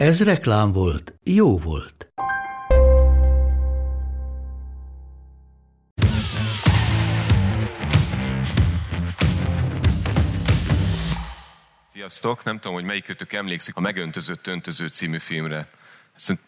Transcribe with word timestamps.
Ez 0.00 0.24
reklám 0.24 0.72
volt, 0.72 1.14
jó 1.22 1.58
volt. 1.58 2.12
Sziasztok! 11.86 12.44
Nem 12.44 12.56
tudom, 12.56 12.74
hogy 12.74 12.84
melyikőtök 12.84 13.32
emlékszik 13.32 13.76
a 13.76 13.80
Megöntözött 13.80 14.46
Öntöző 14.46 14.88
című 14.88 15.18
filmre. 15.18 15.68
Oké, 16.28 16.40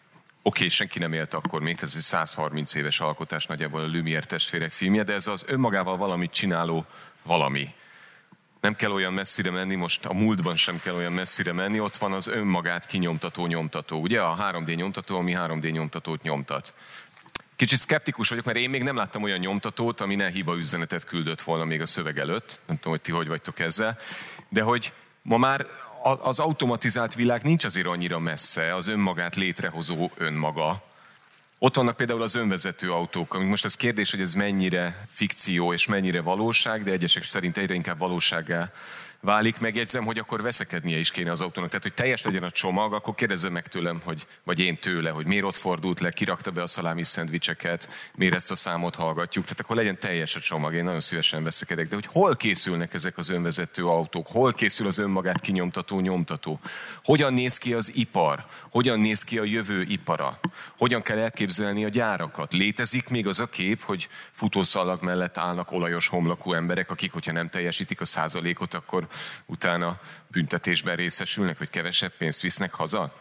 okay, 0.42 0.68
senki 0.68 0.98
nem 0.98 1.12
élt 1.12 1.34
akkor 1.34 1.60
még, 1.60 1.78
ez 1.82 1.92
egy 1.96 2.02
130 2.02 2.74
éves 2.74 3.00
alkotás 3.00 3.46
nagyjából 3.46 3.80
a 3.80 3.86
Lumière 3.86 4.26
testvérek 4.26 4.72
filmje, 4.72 5.02
de 5.02 5.12
ez 5.12 5.26
az 5.26 5.44
önmagával 5.46 5.96
valamit 5.96 6.30
csináló 6.30 6.86
valami. 7.24 7.74
Nem 8.62 8.74
kell 8.74 8.90
olyan 8.90 9.12
messzire 9.12 9.50
menni, 9.50 9.74
most 9.74 10.04
a 10.04 10.12
múltban 10.12 10.56
sem 10.56 10.80
kell 10.82 10.94
olyan 10.94 11.12
messzire 11.12 11.52
menni, 11.52 11.80
ott 11.80 11.96
van 11.96 12.12
az 12.12 12.26
önmagát 12.26 12.86
kinyomtató 12.86 13.46
nyomtató, 13.46 14.00
ugye 14.00 14.20
a 14.20 14.52
3D 14.52 14.76
nyomtató, 14.76 15.16
ami 15.16 15.34
3D 15.36 15.72
nyomtatót 15.72 16.22
nyomtat. 16.22 16.74
Kicsit 17.56 17.78
szkeptikus 17.78 18.28
vagyok, 18.28 18.44
mert 18.44 18.58
én 18.58 18.70
még 18.70 18.82
nem 18.82 18.96
láttam 18.96 19.22
olyan 19.22 19.38
nyomtatót, 19.38 20.00
ami 20.00 20.14
ne 20.14 20.28
hiba 20.28 20.56
üzenetet 20.56 21.04
küldött 21.04 21.42
volna 21.42 21.64
még 21.64 21.80
a 21.80 21.86
szöveg 21.86 22.18
előtt. 22.18 22.60
Nem 22.66 22.76
tudom, 22.76 22.92
hogy 22.92 23.00
ti 23.00 23.12
hogy 23.12 23.28
vagytok 23.28 23.58
ezzel. 23.58 23.98
De 24.48 24.62
hogy 24.62 24.92
Ma 25.22 25.36
már 25.36 25.66
az 26.02 26.38
automatizált 26.38 27.14
világ 27.14 27.42
nincs 27.42 27.64
azért 27.64 27.86
annyira 27.86 28.18
messze, 28.18 28.74
az 28.74 28.86
önmagát 28.86 29.36
létrehozó 29.36 30.10
önmaga. 30.16 30.82
Ott 31.64 31.74
vannak 31.76 31.96
például 31.96 32.22
az 32.22 32.34
önvezető 32.34 32.92
autók, 32.92 33.34
amik 33.34 33.48
most 33.48 33.64
az 33.64 33.74
kérdés, 33.74 34.10
hogy 34.10 34.20
ez 34.20 34.34
mennyire 34.34 35.06
fikció 35.08 35.72
és 35.72 35.86
mennyire 35.86 36.20
valóság, 36.20 36.82
de 36.82 36.90
egyesek 36.90 37.24
szerint 37.24 37.56
egyre 37.56 37.74
inkább 37.74 37.98
valósággá 37.98 38.72
válik. 39.24 39.58
Megjegyzem, 39.58 40.04
hogy 40.04 40.18
akkor 40.18 40.42
veszekednie 40.42 40.98
is 40.98 41.10
kéne 41.10 41.30
az 41.30 41.40
autónak. 41.40 41.68
Tehát, 41.68 41.82
hogy 41.82 41.94
teljes 41.94 42.22
legyen 42.22 42.42
a 42.42 42.50
csomag, 42.50 42.92
akkor 42.92 43.14
kérdezze 43.14 43.48
meg 43.48 43.66
tőlem, 43.66 44.00
hogy, 44.04 44.26
vagy 44.44 44.60
én 44.60 44.76
tőle, 44.76 45.10
hogy 45.10 45.26
miért 45.26 45.44
ott 45.44 45.56
fordult 45.56 46.00
le, 46.00 46.10
kirakta 46.10 46.50
be 46.50 46.62
a 46.62 46.66
szalámi 46.66 47.04
szendvicseket, 47.04 47.88
miért 48.14 48.34
ezt 48.34 48.50
a 48.50 48.54
számot 48.54 48.94
hallgatjuk. 48.94 49.44
Tehát 49.44 49.60
akkor 49.60 49.76
legyen 49.76 49.98
teljes 49.98 50.36
a 50.36 50.40
csomag, 50.40 50.74
én 50.74 50.84
nagyon 50.84 51.00
szívesen 51.00 51.42
veszekedek. 51.42 51.88
De 51.88 51.94
hogy 51.94 52.06
hol 52.06 52.36
készülnek 52.36 52.94
ezek 52.94 53.18
az 53.18 53.28
önvezető 53.28 53.86
autók? 53.86 54.26
Hol 54.26 54.52
készül 54.52 54.86
az 54.86 54.98
önmagát 54.98 55.40
kinyomtató 55.40 56.00
nyomtató? 56.00 56.60
Hogyan 57.04 57.32
néz 57.32 57.58
ki 57.58 57.74
az 57.74 57.90
ipar? 57.94 58.44
Hogyan 58.70 59.00
néz 59.00 59.22
ki 59.22 59.38
a 59.38 59.44
jövő 59.44 59.82
ipara? 59.82 60.38
Hogyan 60.78 61.02
kell 61.02 61.18
elképzelni 61.18 61.84
a 61.84 61.88
gyárakat? 61.88 62.52
Létezik 62.52 63.08
még 63.08 63.26
az 63.26 63.40
a 63.40 63.46
kép, 63.46 63.82
hogy 63.82 64.08
futószalag 64.32 65.02
mellett 65.02 65.38
állnak 65.38 65.72
olajos 65.72 66.08
homlokú 66.08 66.52
emberek, 66.52 66.90
akik, 66.90 67.12
hogyha 67.12 67.32
nem 67.32 67.48
teljesítik 67.48 68.00
a 68.00 68.04
százalékot, 68.04 68.74
akkor 68.74 69.10
utána 69.46 70.00
büntetésben 70.28 70.96
részesülnek, 70.96 71.58
vagy 71.58 71.70
kevesebb 71.70 72.12
pénzt 72.16 72.42
visznek 72.42 72.74
haza? 72.74 73.20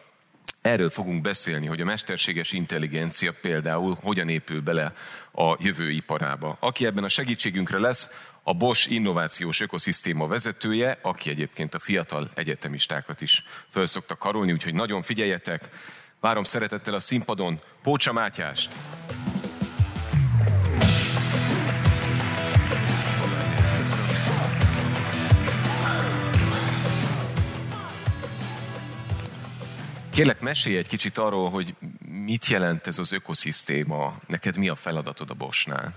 Erről 0.61 0.89
fogunk 0.89 1.22
beszélni, 1.22 1.66
hogy 1.66 1.81
a 1.81 1.86
mesterséges 1.86 2.52
intelligencia 2.52 3.31
például 3.42 3.98
hogyan 4.02 4.30
épül 4.30 4.61
bele 4.61 4.94
a 5.31 5.56
jövő 5.59 5.92
iparába. 5.92 6.58
Aki 6.59 6.86
ebben 6.86 7.03
a 7.03 7.09
segítségünkre 7.09 7.80
lesz, 7.80 8.09
a 8.44 8.53
Bosch 8.53 8.92
innovációs 8.92 9.59
ökoszisztéma 9.59 10.27
vezetője, 10.27 10.98
aki 11.02 11.30
egyébként 11.30 11.73
a 11.73 11.80
fiatal 11.80 12.30
egyetemistákat 12.33 13.21
is 13.21 13.44
föl 13.70 13.86
szokta 13.86 14.15
karolni, 14.15 14.52
úgyhogy 14.52 14.73
nagyon 14.73 15.02
figyeljetek. 15.02 15.70
Várom 16.20 16.44
szeretettel 16.44 16.94
a 16.94 16.99
színpadon 16.99 17.60
Pócsa 17.82 18.14
Mátyást. 18.14 18.76
Kérlek, 30.11 30.42
mesélj 30.42 30.77
egy 30.77 30.88
kicsit 30.88 31.17
arról, 31.17 31.49
hogy 31.49 31.76
mit 32.08 32.48
jelent 32.48 32.88
ez 32.88 32.99
az 32.99 33.11
ökoszisztéma, 33.11 34.20
neked 34.27 34.58
mi 34.58 34.70
a 34.70 34.76
feladatod 34.76 35.30
a 35.30 35.33
Bosnál? 35.33 35.94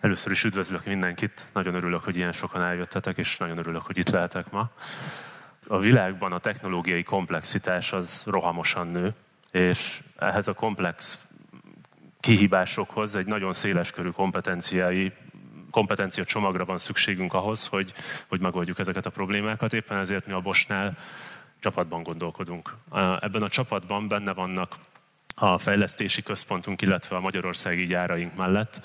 Először 0.00 0.32
is 0.32 0.44
üdvözlök 0.44 0.84
mindenkit, 0.84 1.46
nagyon 1.52 1.74
örülök, 1.74 2.04
hogy 2.04 2.16
ilyen 2.16 2.32
sokan 2.32 2.62
eljöttetek, 2.62 3.16
és 3.18 3.36
nagyon 3.36 3.58
örülök, 3.58 3.82
hogy 3.82 3.98
itt 3.98 4.10
lehetek 4.10 4.50
ma. 4.50 4.70
A 5.66 5.78
világban 5.78 6.32
a 6.32 6.38
technológiai 6.38 7.02
komplexitás 7.02 7.92
az 7.92 8.22
rohamosan 8.26 8.86
nő, 8.86 9.14
és 9.50 10.02
ehhez 10.18 10.48
a 10.48 10.52
komplex 10.52 11.18
kihívásokhoz 12.20 13.14
egy 13.14 13.26
nagyon 13.26 13.52
széleskörű 13.52 14.08
kompetenciái 14.08 15.12
kompetencia 15.70 16.24
csomagra 16.24 16.64
van 16.64 16.78
szükségünk 16.78 17.34
ahhoz, 17.34 17.66
hogy, 17.66 17.92
hogy 18.26 18.40
megoldjuk 18.40 18.78
ezeket 18.78 19.06
a 19.06 19.10
problémákat. 19.10 19.72
Éppen 19.72 19.98
ezért 19.98 20.26
mi 20.26 20.32
a 20.32 20.40
Bosnál 20.40 20.96
csapatban 21.60 22.02
gondolkodunk. 22.02 22.74
Ebben 23.20 23.42
a 23.42 23.48
csapatban 23.48 24.08
benne 24.08 24.32
vannak 24.32 24.76
a 25.34 25.58
fejlesztési 25.58 26.22
központunk, 26.22 26.82
illetve 26.82 27.16
a 27.16 27.20
magyarországi 27.20 27.86
gyáraink 27.86 28.36
mellett, 28.36 28.80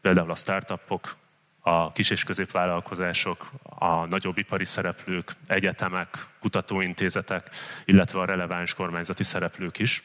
például 0.00 0.30
a 0.30 0.34
startupok, 0.34 1.16
a 1.60 1.92
kis- 1.92 2.10
és 2.10 2.24
középvállalkozások, 2.24 3.50
a 3.62 4.06
nagyobb 4.06 4.38
ipari 4.38 4.64
szereplők, 4.64 5.32
egyetemek, 5.46 6.26
kutatóintézetek, 6.40 7.48
illetve 7.84 8.20
a 8.20 8.24
releváns 8.24 8.74
kormányzati 8.74 9.24
szereplők 9.24 9.78
is. 9.78 10.02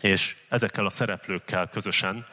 És 0.00 0.36
ezekkel 0.48 0.86
a 0.86 0.90
szereplőkkel 0.90 1.68
közösen 1.68 2.26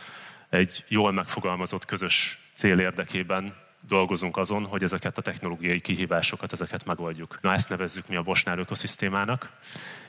egy 0.50 0.83
jól 0.88 1.12
megfogalmazott 1.12 1.85
közös 1.85 2.39
cél 2.53 2.79
érdekében 2.79 3.56
dolgozunk 3.88 4.38
azon, 4.38 4.66
hogy 4.66 4.84
ezeket 4.84 5.18
a 5.18 5.22
technológiai 5.22 5.79
kihívásokat, 5.79 6.53
ezeket 6.53 6.85
megoldjuk. 6.85 7.38
Na 7.41 7.53
ezt 7.53 7.69
nevezzük 7.69 8.07
mi 8.07 8.16
a 8.16 8.22
Bosnál 8.22 8.59
ökoszisztémának. 8.59 9.50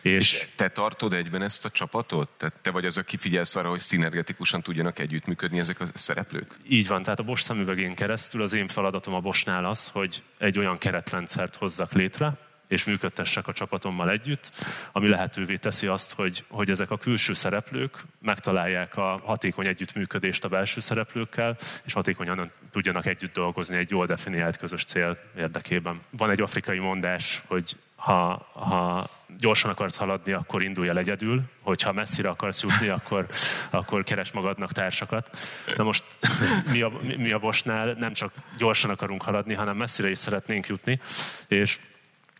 És, 0.01 0.13
és 0.13 0.47
te 0.57 0.69
tartod 0.69 1.13
egyben 1.13 1.43
ezt 1.43 1.65
a 1.65 1.71
csapatot? 1.71 2.29
Tehát 2.37 2.55
te 2.63 2.71
vagy 2.71 2.85
az, 2.85 2.99
aki 2.99 3.17
figyelsz 3.17 3.57
arra, 3.57 3.69
hogy 3.69 3.81
szinergetikusan 3.81 4.63
tudjanak 4.63 4.99
együttműködni 4.99 5.59
ezek 5.59 5.81
a 5.81 5.85
szereplők? 5.95 6.59
Így 6.69 6.87
van, 6.87 7.03
tehát 7.03 7.19
a 7.19 7.23
Bosch 7.23 7.45
szemüvegén 7.45 7.95
keresztül 7.95 8.43
az 8.43 8.53
én 8.53 8.69
feladatom 8.69 9.15
a 9.15 9.21
Bosnál 9.21 9.65
az, 9.65 9.89
hogy 9.89 10.23
egy 10.39 10.59
olyan 10.59 10.79
keretrendszert 10.79 11.57
hozzak 11.57 11.93
létre, 11.93 12.46
és 12.69 12.85
működtessek 12.85 13.49
a 13.49 13.53
csapatommal 13.53 14.11
együtt, 14.11 14.51
ami 14.93 15.09
lehetővé 15.09 15.57
teszi 15.57 15.87
azt, 15.87 16.13
hogy, 16.13 16.45
hogy 16.49 16.71
ezek 16.71 16.91
a 16.91 16.97
külső 16.97 17.33
szereplők 17.33 18.05
megtalálják 18.21 18.97
a 18.97 19.21
hatékony 19.25 19.67
együttműködést 19.67 20.45
a 20.45 20.49
belső 20.49 20.81
szereplőkkel, 20.81 21.57
és 21.85 21.93
hatékonyan 21.93 22.51
tudjanak 22.71 23.07
együtt 23.07 23.33
dolgozni 23.33 23.77
egy 23.77 23.91
jól 23.91 24.07
definiált 24.07 24.57
közös 24.57 24.85
cél 24.85 25.19
érdekében. 25.37 26.01
Van 26.11 26.31
egy 26.31 26.41
afrikai 26.41 26.79
mondás, 26.79 27.43
hogy 27.47 27.77
ha, 27.97 28.49
ha 28.53 29.09
gyorsan 29.39 29.71
akarsz 29.71 29.97
haladni, 29.97 30.33
akkor 30.33 30.63
indulj 30.63 30.89
el 30.89 30.99
egyedül, 30.99 31.43
hogyha 31.61 31.93
messzire 31.93 32.29
akarsz 32.29 32.63
jutni, 32.63 32.89
akkor, 32.89 33.27
akkor 33.71 34.05
keres 34.05 34.33
magadnak 34.33 34.73
társakat. 34.73 35.39
Na 35.77 35.85
most 35.85 36.05
mi 36.73 36.83
a, 36.83 36.93
mi 37.17 37.33
a 37.33 37.39
Bosnál 37.39 37.93
nem 37.93 38.13
csak 38.13 38.33
gyorsan 38.59 38.91
akarunk 38.91 39.23
haladni, 39.23 39.55
hanem 39.55 39.77
messzire 39.77 40.11
is 40.11 40.19
szeretnénk 40.19 40.67
jutni, 40.67 41.01
és 41.49 41.79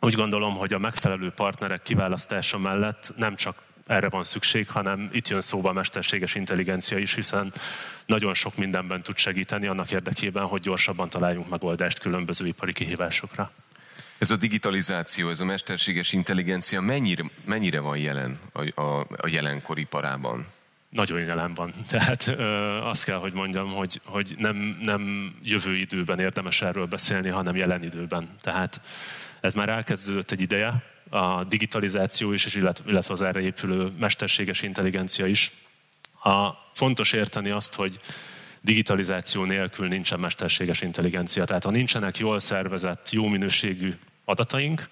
úgy 0.01 0.15
gondolom, 0.15 0.55
hogy 0.55 0.73
a 0.73 0.79
megfelelő 0.79 1.31
partnerek 1.31 1.83
kiválasztása 1.83 2.59
mellett 2.59 3.13
nem 3.17 3.37
csak 3.37 3.63
erre 3.87 4.09
van 4.09 4.25
szükség, 4.25 4.69
hanem 4.69 5.09
itt 5.13 5.29
jön 5.29 5.41
szóba 5.41 5.69
a 5.69 5.73
mesterséges 5.73 6.35
intelligencia 6.35 6.99
is, 6.99 7.15
hiszen 7.15 7.53
nagyon 8.07 8.35
sok 8.35 8.57
mindenben 8.57 9.03
tud 9.03 9.17
segíteni 9.17 9.67
annak 9.67 9.91
érdekében, 9.91 10.45
hogy 10.45 10.61
gyorsabban 10.61 11.09
találjunk 11.09 11.49
megoldást 11.49 11.99
különböző 11.99 12.47
ipari 12.47 12.73
kihívásokra. 12.73 13.51
Ez 14.19 14.31
a 14.31 14.37
digitalizáció, 14.37 15.29
ez 15.29 15.41
a 15.41 15.45
mesterséges 15.45 16.13
intelligencia 16.13 16.81
mennyire, 16.81 17.25
mennyire 17.45 17.81
van 17.81 17.97
jelen 17.97 18.39
a, 18.53 18.81
a, 18.81 19.01
a 19.01 19.29
jelenkori 19.29 19.81
iparában? 19.81 20.47
Nagyon 20.89 21.21
jelen 21.21 21.55
van. 21.55 21.73
Tehát 21.89 22.27
ö, 22.27 22.43
azt 22.83 23.05
kell, 23.05 23.19
hogy 23.19 23.33
mondjam, 23.33 23.73
hogy, 23.73 24.01
hogy 24.05 24.35
nem, 24.39 24.79
nem 24.83 25.35
jövő 25.43 25.75
időben 25.75 26.19
érdemes 26.19 26.63
erről 26.63 26.87
beszélni, 26.87 27.29
hanem 27.29 27.57
jelen 27.57 27.83
időben. 27.83 28.29
Tehát 28.41 28.81
ez 29.41 29.55
már 29.55 29.69
elkezdődött 29.69 30.31
egy 30.31 30.41
ideje, 30.41 30.83
a 31.11 31.45
digitalizáció 31.45 32.33
is, 32.33 32.55
illetve 32.55 33.13
az 33.13 33.23
erre 33.23 33.41
épülő 33.41 33.93
mesterséges 33.99 34.63
intelligencia 34.63 35.27
is. 35.27 35.53
A, 36.23 36.51
fontos 36.73 37.13
érteni 37.13 37.51
azt, 37.51 37.75
hogy 37.75 38.01
digitalizáció 38.61 39.45
nélkül 39.45 39.89
nincsen 39.89 40.21
mesterséges 40.21 40.81
intelligencia. 40.81 41.45
Tehát 41.45 41.65
ha 41.65 41.71
nincsenek 41.71 42.19
jól 42.19 42.41
szervezett, 42.41 43.11
jó 43.11 43.27
minőségű 43.27 43.95
adataink, 44.25 44.89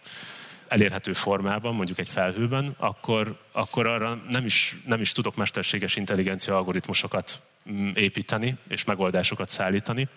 elérhető 0.68 1.12
formában, 1.12 1.74
mondjuk 1.74 1.98
egy 1.98 2.08
felhőben, 2.08 2.74
akkor, 2.78 3.38
akkor 3.52 3.86
arra 3.86 4.22
nem 4.28 4.44
is, 4.44 4.76
nem 4.86 5.00
is 5.00 5.12
tudok 5.12 5.36
mesterséges 5.36 5.96
intelligencia 5.96 6.56
algoritmusokat 6.56 7.42
mm, 7.70 7.90
építeni 7.94 8.56
és 8.68 8.84
megoldásokat 8.84 9.48
szállítani. 9.48 10.08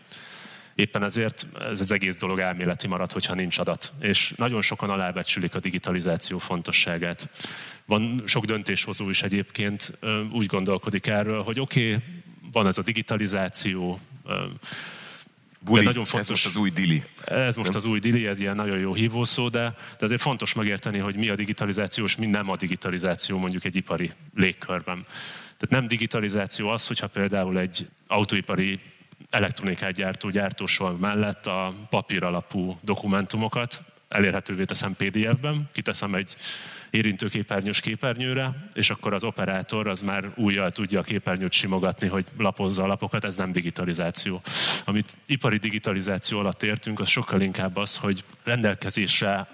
Éppen 0.78 1.04
ezért 1.04 1.48
ez 1.60 1.80
az 1.80 1.92
egész 1.92 2.18
dolog 2.18 2.40
elméleti 2.40 2.88
marad, 2.88 3.12
hogyha 3.12 3.34
nincs 3.34 3.58
adat. 3.58 3.94
És 4.00 4.34
nagyon 4.36 4.62
sokan 4.62 4.90
alábecsülik 4.90 5.56
a 5.56 5.60
digitalizáció 5.60 6.38
fontosságát. 6.38 7.30
Van 7.86 8.22
sok 8.26 8.46
döntéshozó 8.46 9.10
is 9.10 9.22
egyébként 9.22 9.98
úgy 10.32 10.46
gondolkodik 10.46 11.08
erről, 11.08 11.44
hogy 11.44 11.60
oké, 11.60 11.94
okay, 11.94 12.04
van 12.52 12.68
ez 12.68 12.78
a 12.78 12.82
digitalizáció, 12.82 14.00
Buli, 15.60 15.80
de 15.80 15.86
nagyon 15.86 16.06
fontos, 16.06 16.20
ez 16.20 16.30
most 16.30 16.46
az 16.46 16.56
új 16.56 16.70
dili. 16.70 17.04
Ez 17.26 17.56
most 17.56 17.76
az 17.76 17.86
új 17.86 18.00
dili, 18.00 18.28
egy 18.28 18.40
ilyen 18.40 18.56
nagyon 18.56 18.78
jó 18.78 18.94
hívószó, 18.94 19.50
de, 19.50 19.76
de 19.98 20.06
azért 20.06 20.22
fontos 20.22 20.54
megérteni, 20.54 20.98
hogy 20.98 21.16
mi 21.16 21.30
a 21.30 21.36
digitalizáció, 21.36 22.06
és 22.06 22.16
mi 22.16 22.26
nem 22.26 22.50
a 22.50 22.56
digitalizáció 22.56 23.38
mondjuk 23.38 23.66
egy 23.66 23.76
ipari 23.76 24.12
légkörben. 24.36 25.06
Tehát 25.42 25.70
nem 25.70 25.88
digitalizáció 25.88 26.68
az, 26.68 26.88
hogyha 26.88 27.08
például 27.08 27.60
egy 27.60 27.88
autóipari 28.08 28.80
elektronikát 29.30 29.92
gyártó 29.92 30.30
gyártósor 30.30 30.98
mellett 30.98 31.46
a 31.46 31.74
papír 31.90 32.24
alapú 32.24 32.78
dokumentumokat 32.82 33.82
elérhetővé 34.08 34.64
teszem 34.64 34.96
PDF-ben, 34.96 35.70
kiteszem 35.72 36.16
egy 36.16 36.36
érintőképernyős 36.90 37.80
képernyőre, 37.80 38.70
és 38.74 38.90
akkor 38.90 39.14
az 39.14 39.24
operátor 39.24 39.88
az 39.88 40.02
már 40.02 40.32
újjal 40.36 40.72
tudja 40.72 41.00
a 41.00 41.04
képernyőt 41.04 41.52
simogatni, 41.52 42.08
hogy 42.08 42.26
lapozza 42.38 42.84
a 42.84 42.88
lapokat, 42.88 43.24
ez 43.24 43.36
nem 43.36 43.52
digitalizáció. 43.52 44.42
Amit 44.86 45.16
ipari 45.26 45.58
digitalizáció 45.58 46.40
alatt 46.40 46.64
értünk, 46.64 47.00
az 47.00 47.10
sokkal 47.10 47.42
inkább 47.42 47.78
az, 47.78 47.98
hogy 47.98 48.24
rendelkezésre 48.44 49.48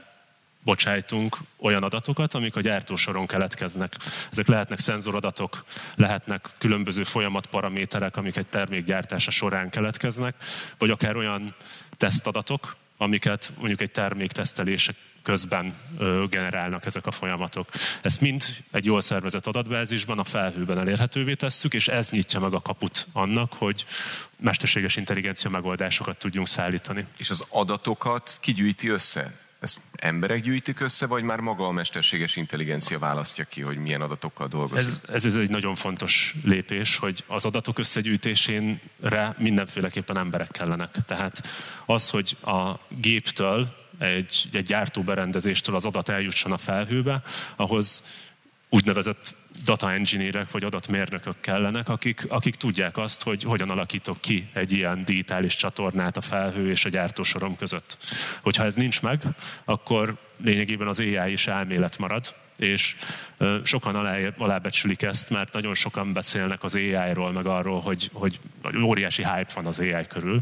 bocsájtunk 0.63 1.37
olyan 1.57 1.83
adatokat, 1.83 2.33
amik 2.33 2.55
a 2.55 2.61
gyártósoron 2.61 3.27
keletkeznek. 3.27 3.95
Ezek 4.31 4.47
lehetnek 4.47 4.79
szenzoradatok, 4.79 5.63
lehetnek 5.95 6.49
különböző 6.57 7.03
folyamatparaméterek, 7.03 8.17
amik 8.17 8.37
egy 8.37 8.47
termék 8.47 8.83
gyártása 8.83 9.31
során 9.31 9.69
keletkeznek, 9.69 10.35
vagy 10.77 10.89
akár 10.89 11.15
olyan 11.15 11.55
tesztadatok, 11.97 12.75
amiket 12.97 13.53
mondjuk 13.57 13.81
egy 13.81 13.91
termék 13.91 14.31
tesztelése 14.31 14.93
közben 15.21 15.75
generálnak 16.29 16.85
ezek 16.85 17.05
a 17.05 17.11
folyamatok. 17.11 17.69
Ezt 18.01 18.21
mind 18.21 18.43
egy 18.71 18.85
jól 18.85 19.01
szervezett 19.01 19.47
adatbázisban, 19.47 20.19
a 20.19 20.23
felhőben 20.23 20.77
elérhetővé 20.77 21.33
tesszük, 21.33 21.73
és 21.73 21.87
ez 21.87 22.09
nyitja 22.09 22.39
meg 22.39 22.53
a 22.53 22.61
kaput 22.61 23.07
annak, 23.11 23.53
hogy 23.53 23.85
mesterséges 24.39 24.95
intelligencia 24.95 25.49
megoldásokat 25.49 26.17
tudjunk 26.17 26.47
szállítani. 26.47 27.05
És 27.17 27.29
az 27.29 27.45
adatokat 27.49 28.37
kigyűjti 28.41 28.87
össze? 28.87 29.42
Ezt 29.63 29.81
emberek 29.95 30.41
gyűjtik 30.41 30.79
össze, 30.79 31.07
vagy 31.07 31.23
már 31.23 31.39
maga 31.39 31.67
a 31.67 31.71
mesterséges 31.71 32.35
intelligencia 32.35 32.99
választja 32.99 33.43
ki, 33.43 33.61
hogy 33.61 33.77
milyen 33.77 34.01
adatokkal 34.01 34.47
dolgozik? 34.47 34.91
Ez, 35.07 35.25
ez, 35.25 35.35
egy 35.35 35.49
nagyon 35.49 35.75
fontos 35.75 36.35
lépés, 36.43 36.97
hogy 36.97 37.23
az 37.27 37.45
adatok 37.45 37.79
összegyűjtésére 37.79 39.35
mindenféleképpen 39.37 40.17
emberek 40.17 40.47
kellenek. 40.51 40.89
Tehát 41.05 41.47
az, 41.85 42.09
hogy 42.09 42.37
a 42.41 42.79
géptől, 42.87 43.75
egy, 43.97 44.47
egy 44.51 44.65
gyártóberendezéstől 44.65 45.75
az 45.75 45.85
adat 45.85 46.09
eljusson 46.09 46.51
a 46.51 46.57
felhőbe, 46.57 47.21
ahhoz 47.55 48.03
úgynevezett 48.73 49.35
data 49.65 49.91
engineerek 49.91 50.51
vagy 50.51 50.63
adatmérnökök 50.63 51.35
kellenek, 51.39 51.89
akik, 51.89 52.25
akik 52.29 52.55
tudják 52.55 52.97
azt, 52.97 53.23
hogy 53.23 53.43
hogyan 53.43 53.69
alakítok 53.69 54.21
ki 54.21 54.49
egy 54.53 54.71
ilyen 54.71 55.03
digitális 55.05 55.55
csatornát 55.55 56.17
a 56.17 56.21
felhő 56.21 56.69
és 56.69 56.85
a 56.85 56.89
gyártósorom 56.89 57.55
között. 57.55 57.97
Hogyha 58.41 58.63
ez 58.63 58.75
nincs 58.75 59.01
meg, 59.01 59.21
akkor 59.65 60.15
lényegében 60.37 60.87
az 60.87 60.99
AI 60.99 61.31
is 61.31 61.47
elmélet 61.47 61.97
marad, 61.97 62.33
és 62.57 62.95
sokan 63.63 63.95
alá, 63.95 64.17
alábecsülik 64.37 65.01
ezt, 65.01 65.29
mert 65.29 65.53
nagyon 65.53 65.75
sokan 65.75 66.13
beszélnek 66.13 66.63
az 66.63 66.75
AI-ról, 66.75 67.31
meg 67.31 67.45
arról, 67.45 67.81
hogy, 67.81 68.09
hogy 68.13 68.39
óriási 68.83 69.23
hype 69.23 69.51
van 69.53 69.65
az 69.65 69.79
AI 69.79 70.07
körül. 70.07 70.41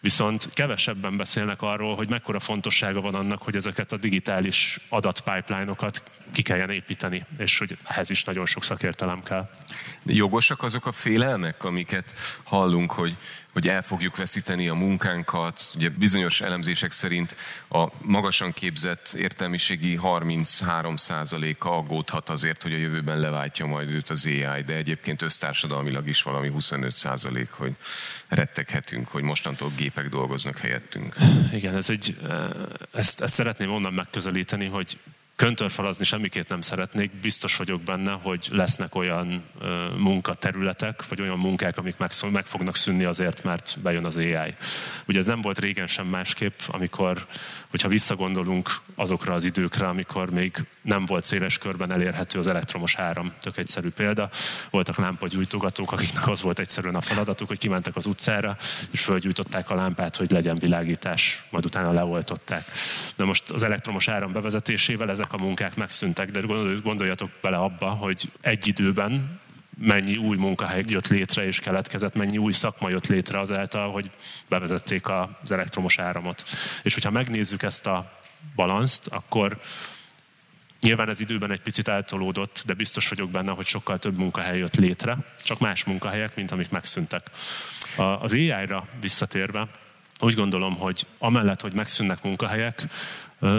Viszont 0.00 0.48
kevesebben 0.52 1.16
beszélnek 1.16 1.62
arról, 1.62 1.94
hogy 1.96 2.08
mekkora 2.08 2.40
fontossága 2.40 3.00
van 3.00 3.14
annak, 3.14 3.42
hogy 3.42 3.56
ezeket 3.56 3.92
a 3.92 3.96
digitális 3.96 4.78
adatpipeline-okat 4.88 6.02
ki 6.32 6.42
kelljen 6.42 6.70
építeni, 6.70 7.24
és 7.38 7.58
hogy 7.58 7.76
ehhez 7.84 8.10
is 8.10 8.24
nagyon 8.24 8.46
sok 8.46 8.64
szakértelem 8.64 9.22
kell. 9.22 9.50
Jogosak 10.04 10.62
azok 10.62 10.86
a 10.86 10.92
félelmek, 10.92 11.64
amiket 11.64 12.12
hallunk, 12.42 12.92
hogy, 12.92 13.16
hogy 13.52 13.68
el 13.68 13.82
fogjuk 13.82 14.16
veszíteni 14.16 14.68
a 14.68 14.74
munkánkat. 14.74 15.70
Ugye 15.74 15.88
bizonyos 15.88 16.40
elemzések 16.40 16.92
szerint 16.92 17.36
a 17.68 17.86
magasan 17.98 18.52
képzett 18.52 19.14
értelmiségi 19.18 19.98
33%-a 20.02 21.68
aggódhat 21.68 22.28
azért, 22.28 22.62
hogy 22.62 22.72
a 22.72 22.76
jövőben 22.76 23.20
leváltja 23.20 23.66
majd 23.66 23.90
őt 23.90 24.10
az 24.10 24.26
AI, 24.26 24.62
de 24.62 24.74
egyébként 24.74 25.22
össztársadalmilag 25.22 26.08
is 26.08 26.22
valami 26.22 26.52
25% 26.58 27.46
hogy 27.50 27.76
retteghetünk, 28.28 29.08
hogy 29.08 29.22
mostantól 29.22 29.72
gépek 29.76 30.08
dolgoznak 30.08 30.58
helyettünk. 30.58 31.16
Igen, 31.52 31.76
ez 31.76 31.90
egy, 31.90 32.16
ezt, 32.92 33.20
ezt 33.20 33.34
szeretném 33.34 33.70
onnan 33.70 33.92
megközelíteni, 33.92 34.66
hogy 34.66 34.98
köntörfalazni 35.36 36.04
semmiképp 36.04 36.48
nem 36.48 36.60
szeretnék, 36.60 37.10
biztos 37.10 37.56
vagyok 37.56 37.80
benne, 37.80 38.12
hogy 38.12 38.48
lesznek 38.50 38.94
olyan 38.94 39.42
munkaterületek, 39.96 41.08
vagy 41.08 41.20
olyan 41.20 41.38
munkák, 41.38 41.78
amik 41.78 41.96
meg, 41.96 42.10
meg 42.32 42.44
fognak 42.44 42.76
szűnni 42.76 43.04
azért, 43.04 43.44
mert 43.44 43.76
bejön 43.82 44.04
az 44.04 44.16
AI. 44.16 44.54
Ugye 45.06 45.18
ez 45.18 45.26
nem 45.26 45.40
volt 45.40 45.58
régen 45.58 45.86
sem 45.86 46.06
másképp, 46.06 46.60
amikor, 46.66 47.26
hogyha 47.72 47.88
visszagondolunk 47.88 48.70
azokra 48.94 49.34
az 49.34 49.44
időkre, 49.44 49.88
amikor 49.88 50.30
még 50.30 50.64
nem 50.82 51.04
volt 51.06 51.24
széles 51.24 51.58
körben 51.58 51.92
elérhető 51.92 52.38
az 52.38 52.46
elektromos 52.46 52.94
áram. 52.94 53.32
Tök 53.40 53.56
egyszerű 53.56 53.88
példa. 53.88 54.30
Voltak 54.70 54.96
lámpagyújtogatók, 54.96 55.92
akiknek 55.92 56.28
az 56.28 56.42
volt 56.42 56.58
egyszerűen 56.58 56.94
a 56.94 57.00
feladatuk, 57.00 57.48
hogy 57.48 57.58
kimentek 57.58 57.96
az 57.96 58.06
utcára, 58.06 58.56
és 58.90 59.02
fölgyújtották 59.02 59.70
a 59.70 59.74
lámpát, 59.74 60.16
hogy 60.16 60.30
legyen 60.30 60.58
világítás, 60.58 61.42
majd 61.50 61.64
utána 61.64 61.92
leoltották. 61.92 62.64
De 63.16 63.24
most 63.24 63.50
az 63.50 63.62
elektromos 63.62 64.08
áram 64.08 64.32
bevezetésével 64.32 65.10
ezek 65.10 65.32
a 65.32 65.38
munkák 65.38 65.76
megszűntek, 65.76 66.30
de 66.30 66.40
gondoljatok 66.82 67.30
bele 67.40 67.56
abba, 67.56 67.88
hogy 67.88 68.30
egy 68.40 68.66
időben 68.66 69.40
mennyi 69.78 70.16
új 70.16 70.36
munkahely 70.36 70.84
jött 70.86 71.08
létre 71.08 71.46
és 71.46 71.58
keletkezett, 71.58 72.14
mennyi 72.14 72.38
új 72.38 72.52
szakma 72.52 72.88
jött 72.88 73.06
létre 73.06 73.40
azáltal, 73.40 73.90
hogy 73.90 74.10
bevezették 74.48 75.08
az 75.08 75.50
elektromos 75.50 75.98
áramot. 75.98 76.44
És 76.82 76.94
hogyha 76.94 77.10
megnézzük 77.10 77.62
ezt 77.62 77.86
a 77.86 78.20
balanszt, 78.54 79.06
akkor 79.06 79.60
Nyilván 80.82 81.08
ez 81.08 81.20
időben 81.20 81.50
egy 81.50 81.60
picit 81.60 81.88
eltolódott, 81.88 82.62
de 82.66 82.74
biztos 82.74 83.08
vagyok 83.08 83.30
benne, 83.30 83.52
hogy 83.52 83.66
sokkal 83.66 83.98
több 83.98 84.16
munkahely 84.16 84.58
jött 84.58 84.76
létre, 84.76 85.16
csak 85.42 85.58
más 85.58 85.84
munkahelyek, 85.84 86.36
mint 86.36 86.50
amik 86.50 86.70
megszűntek. 86.70 87.30
Az 87.96 88.32
AI-ra 88.32 88.86
visszatérve, 89.00 89.68
úgy 90.22 90.34
gondolom, 90.34 90.74
hogy 90.74 91.06
amellett, 91.18 91.60
hogy 91.60 91.72
megszűnnek 91.72 92.22
munkahelyek, 92.22 92.82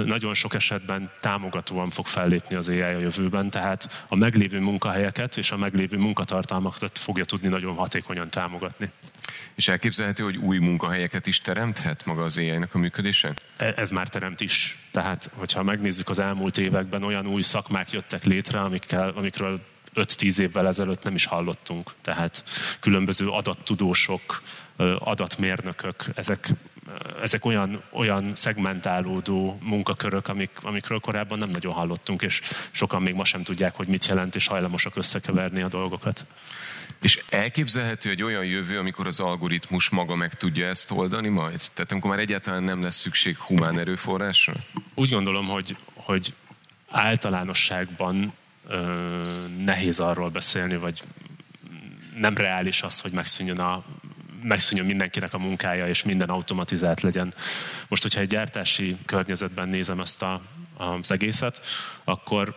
nagyon 0.06 0.34
sok 0.34 0.54
esetben 0.54 1.12
támogatóan 1.20 1.90
fog 1.90 2.06
fellépni 2.06 2.56
az 2.56 2.68
AI 2.68 2.82
a 2.82 3.00
jövőben, 3.00 3.50
tehát 3.50 4.06
a 4.08 4.16
meglévő 4.16 4.60
munkahelyeket 4.60 5.38
és 5.38 5.52
a 5.52 5.58
meglévő 5.58 5.98
munkatartalmakat 5.98 6.98
fogja 6.98 7.26
tudni 7.26 7.48
nagyon 7.48 7.76
hatékonyan 7.76 8.30
támogatni. 8.30 8.92
És 9.56 9.68
elképzelhető, 9.68 10.24
hogy 10.24 10.38
új 10.38 10.58
munkahelyeket 10.58 11.28
is 11.28 11.42
teremthet 11.42 12.06
maga 12.06 12.24
az 12.24 12.38
ai 12.38 12.50
a 12.50 12.78
működése? 12.78 13.34
E, 13.58 13.74
ez 13.76 13.90
már 13.90 14.10
teremt 14.10 14.42
is. 14.42 14.78
Tehát, 14.92 15.30
hogyha 15.34 15.64
megnézzük 15.64 16.10
az 16.10 16.20
elmúlt 16.20 16.58
években, 16.58 17.04
olyan 17.04 17.28
új 17.28 17.42
szakmák 17.42 17.92
jöttek 17.92 18.24
létre, 18.24 18.60
amikkel, 18.60 19.10
amikről 19.10 19.62
5-10 19.96 20.38
évvel 20.38 20.68
ezelőtt 20.68 21.04
nem 21.04 21.16
is 21.16 21.26
hallottunk. 21.26 21.94
Tehát 22.02 22.44
különböző 22.80 23.28
adattudósok, 23.28 24.42
adatmérnökök, 25.00 26.06
ezek 26.16 26.50
ezek 27.22 27.46
olyan, 27.46 27.82
olyan 27.92 28.36
szegmentálódó 28.36 29.60
munkakörök, 29.62 30.28
amik, 30.28 30.50
amikről 30.62 31.00
korábban 31.00 31.38
nem 31.38 31.50
nagyon 31.50 31.74
hallottunk, 31.74 32.22
és 32.22 32.42
sokan 32.72 33.02
még 33.02 33.14
ma 33.14 33.26
sem 33.26 33.44
tudják, 33.44 33.76
hogy 33.76 33.88
mit 33.88 34.06
jelent, 34.06 34.36
és 34.36 34.48
hajlamosak 34.48 34.96
összekeverni 34.96 35.62
a 35.62 35.68
dolgokat. 35.68 36.26
És 37.02 37.24
elképzelhető 37.30 38.10
egy 38.10 38.24
olyan 38.24 38.46
jövő, 38.46 38.78
amikor 38.78 39.08
az 39.08 39.20
algoritmus 39.20 39.90
maga 39.90 40.16
meg 40.16 40.34
tudja 40.34 40.68
ezt 40.68 40.92
oldani 40.92 41.28
majd? 41.28 41.62
Tehát 41.74 41.92
amikor 41.92 42.10
már 42.10 42.20
egyáltalán 42.20 42.64
nem 42.64 42.82
lesz 42.82 42.96
szükség 42.96 43.38
humán 43.38 43.80
erőforrásra? 43.80 44.54
Úgy 44.96 45.10
gondolom, 45.10 45.48
hogy, 45.48 45.76
hogy 45.94 46.34
általánosságban 46.90 48.34
ö, 48.68 49.22
nehéz 49.64 50.00
arról 50.00 50.30
beszélni, 50.30 50.76
vagy 50.76 51.04
nem 52.18 52.38
reális 52.38 52.82
az, 52.82 53.00
hogy 53.00 53.12
megszűnjön 53.12 53.60
a 53.60 53.84
megszűnjön 54.44 54.86
mindenkinek 54.88 55.34
a 55.34 55.38
munkája, 55.38 55.88
és 55.88 56.04
minden 56.04 56.30
automatizált 56.30 57.02
legyen. 57.02 57.34
Most, 57.88 58.02
hogyha 58.02 58.20
egy 58.20 58.28
gyártási 58.28 58.98
környezetben 59.06 59.70
nézem 59.70 60.00
ezt 60.00 60.22
a, 60.22 60.42
az 60.78 61.12
egészet, 61.12 61.62
akkor 62.04 62.56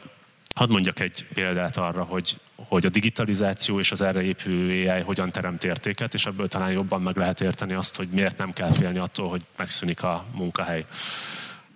hadd 0.55 0.71
mondjak 0.71 1.01
egy 1.01 1.27
példát 1.35 1.77
arra, 1.77 2.03
hogy, 2.03 2.37
hogy 2.55 2.87
a 2.87 2.89
digitalizáció 2.89 3.79
és 3.79 3.93
az 3.93 4.01
erre 4.01 4.23
épülő 4.23 4.89
AI 4.89 5.01
hogyan 5.01 5.31
teremt 5.31 5.65
értéket, 5.65 6.15
és 6.15 6.27
ebből 6.27 6.49
talán 6.49 6.71
jobban 6.71 7.03
meg 7.03 7.17
lehet 7.17 7.41
érteni 7.41 7.73
azt, 7.73 7.97
hogy 7.97 8.09
miért 8.09 8.39
nem 8.39 8.53
kell 8.53 8.73
félni 8.73 8.99
attól, 8.99 9.29
hogy 9.29 9.43
megszűnik 9.57 10.03
a 10.03 10.25
munkahely. 10.33 10.85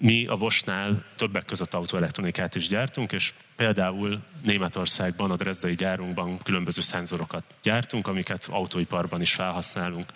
Mi 0.02 0.26
a 0.26 0.36
Bosnál 0.36 1.04
többek 1.16 1.44
között 1.44 1.74
autoelektronikát 1.74 2.54
is 2.54 2.68
gyártunk, 2.68 3.12
és 3.12 3.32
például 3.56 4.20
Németországban, 4.42 5.30
a 5.30 5.36
Dresdai 5.36 5.74
gyárunkban 5.74 6.38
különböző 6.38 6.80
szenzorokat 6.80 7.42
gyártunk, 7.62 8.06
amiket 8.06 8.46
autóiparban 8.50 9.20
is 9.20 9.32
felhasználunk. 9.32 10.12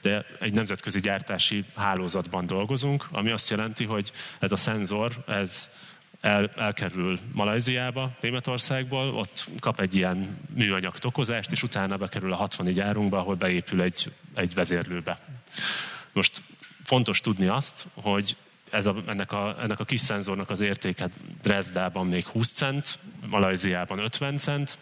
De 0.00 0.26
egy 0.40 0.52
nemzetközi 0.52 1.00
gyártási 1.00 1.64
hálózatban 1.76 2.46
dolgozunk, 2.46 3.06
ami 3.10 3.30
azt 3.30 3.50
jelenti, 3.50 3.84
hogy 3.84 4.12
ez 4.38 4.52
a 4.52 4.56
szenzor, 4.56 5.12
ez 5.26 5.70
el, 6.20 6.50
elkerül 6.56 7.18
Malajziába, 7.32 8.10
Németországból, 8.20 9.14
ott 9.14 9.48
kap 9.60 9.80
egy 9.80 9.94
ilyen 9.94 10.38
műanyag 10.54 10.98
tokozást, 10.98 11.52
és 11.52 11.62
utána 11.62 11.96
bekerül 11.96 12.32
a 12.32 12.36
60 12.36 12.70
gyárunkba, 12.70 13.18
ahol 13.18 13.34
beépül 13.34 13.82
egy, 13.82 14.12
egy 14.34 14.54
vezérlőbe. 14.54 15.18
Most 16.12 16.42
fontos 16.84 17.20
tudni 17.20 17.46
azt, 17.46 17.86
hogy 17.94 18.36
ez 18.74 18.86
a, 18.86 18.94
ennek, 19.06 19.32
a, 19.32 19.56
ennek 19.62 19.80
a 19.80 19.84
kis 19.84 20.00
szenzornak 20.00 20.50
az 20.50 20.60
értéke 20.60 21.08
Dresdában 21.42 22.06
még 22.06 22.26
20 22.26 22.52
cent, 22.52 22.98
Malajziában 23.28 23.98
50 23.98 24.36
cent, 24.36 24.78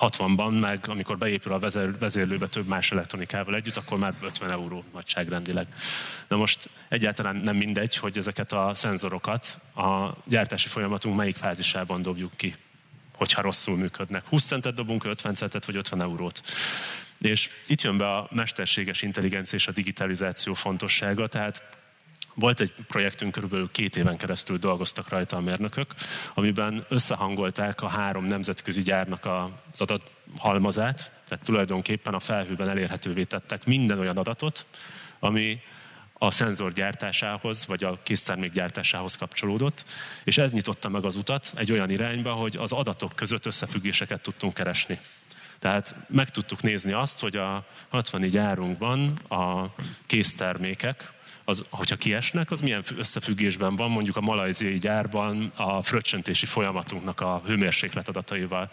60-ban 0.00 0.60
meg, 0.60 0.84
amikor 0.88 1.18
beépül 1.18 1.52
a 1.52 1.58
vezér, 1.58 1.98
vezérlőbe 1.98 2.46
több 2.46 2.66
más 2.66 2.92
elektronikával 2.92 3.54
együtt, 3.54 3.76
akkor 3.76 3.98
már 3.98 4.14
50 4.20 4.50
euró 4.50 4.84
nagyságrendileg. 4.92 5.66
Na 6.28 6.36
most 6.36 6.68
egyáltalán 6.88 7.36
nem 7.36 7.56
mindegy, 7.56 7.96
hogy 7.96 8.18
ezeket 8.18 8.52
a 8.52 8.72
szenzorokat 8.74 9.58
a 9.74 10.08
gyártási 10.24 10.68
folyamatunk 10.68 11.16
melyik 11.16 11.36
fázisában 11.36 12.02
dobjuk 12.02 12.32
ki, 12.36 12.54
hogyha 13.12 13.42
rosszul 13.42 13.76
működnek. 13.76 14.26
20 14.28 14.44
centet 14.44 14.74
dobunk, 14.74 15.04
50 15.04 15.34
centet 15.34 15.64
vagy 15.64 15.76
50 15.76 16.00
eurót. 16.00 16.42
És 17.18 17.50
itt 17.66 17.80
jön 17.80 17.96
be 17.96 18.16
a 18.16 18.28
mesterséges 18.30 19.02
intelligencia 19.02 19.58
és 19.58 19.66
a 19.66 19.72
digitalizáció 19.72 20.54
fontossága, 20.54 21.26
tehát 21.26 21.62
volt 22.34 22.60
egy 22.60 22.74
projektünk, 22.88 23.32
körülbelül 23.32 23.68
két 23.72 23.96
éven 23.96 24.16
keresztül 24.16 24.58
dolgoztak 24.58 25.08
rajta 25.08 25.36
a 25.36 25.40
mérnökök, 25.40 25.94
amiben 26.34 26.84
összehangolták 26.88 27.82
a 27.82 27.88
három 27.88 28.24
nemzetközi 28.24 28.82
gyárnak 28.82 29.26
az 29.70 29.80
adathalmazát, 29.80 31.12
tehát 31.28 31.44
tulajdonképpen 31.44 32.14
a 32.14 32.20
felhőben 32.20 32.68
elérhetővé 32.68 33.24
tettek 33.24 33.64
minden 33.64 33.98
olyan 33.98 34.16
adatot, 34.16 34.66
ami 35.18 35.60
a 36.12 36.30
szenzor 36.30 36.72
gyártásához, 36.72 37.66
vagy 37.66 37.84
a 37.84 37.98
késztermék 38.02 38.52
gyártásához 38.52 39.16
kapcsolódott, 39.16 39.84
és 40.24 40.38
ez 40.38 40.52
nyitotta 40.52 40.88
meg 40.88 41.04
az 41.04 41.16
utat 41.16 41.52
egy 41.56 41.72
olyan 41.72 41.90
irányba, 41.90 42.32
hogy 42.32 42.56
az 42.56 42.72
adatok 42.72 43.12
között 43.16 43.46
összefüggéseket 43.46 44.20
tudtunk 44.20 44.54
keresni. 44.54 44.98
Tehát 45.58 45.94
meg 46.08 46.30
tudtuk 46.30 46.62
nézni 46.62 46.92
azt, 46.92 47.20
hogy 47.20 47.36
a 47.36 47.64
64 47.88 48.36
árunkban 48.36 49.08
a 49.28 49.66
késztermékek, 50.06 51.12
az, 51.44 51.64
hogyha 51.68 51.96
kiesnek, 51.96 52.50
az 52.50 52.60
milyen 52.60 52.82
összefüggésben 52.96 53.76
van 53.76 53.90
mondjuk 53.90 54.16
a 54.16 54.20
malajziai 54.20 54.78
gyárban 54.78 55.52
a 55.56 55.82
fröccsentési 55.82 56.46
folyamatunknak 56.46 57.20
a 57.20 57.42
hőmérséklet 57.46 58.08
adataival. 58.08 58.70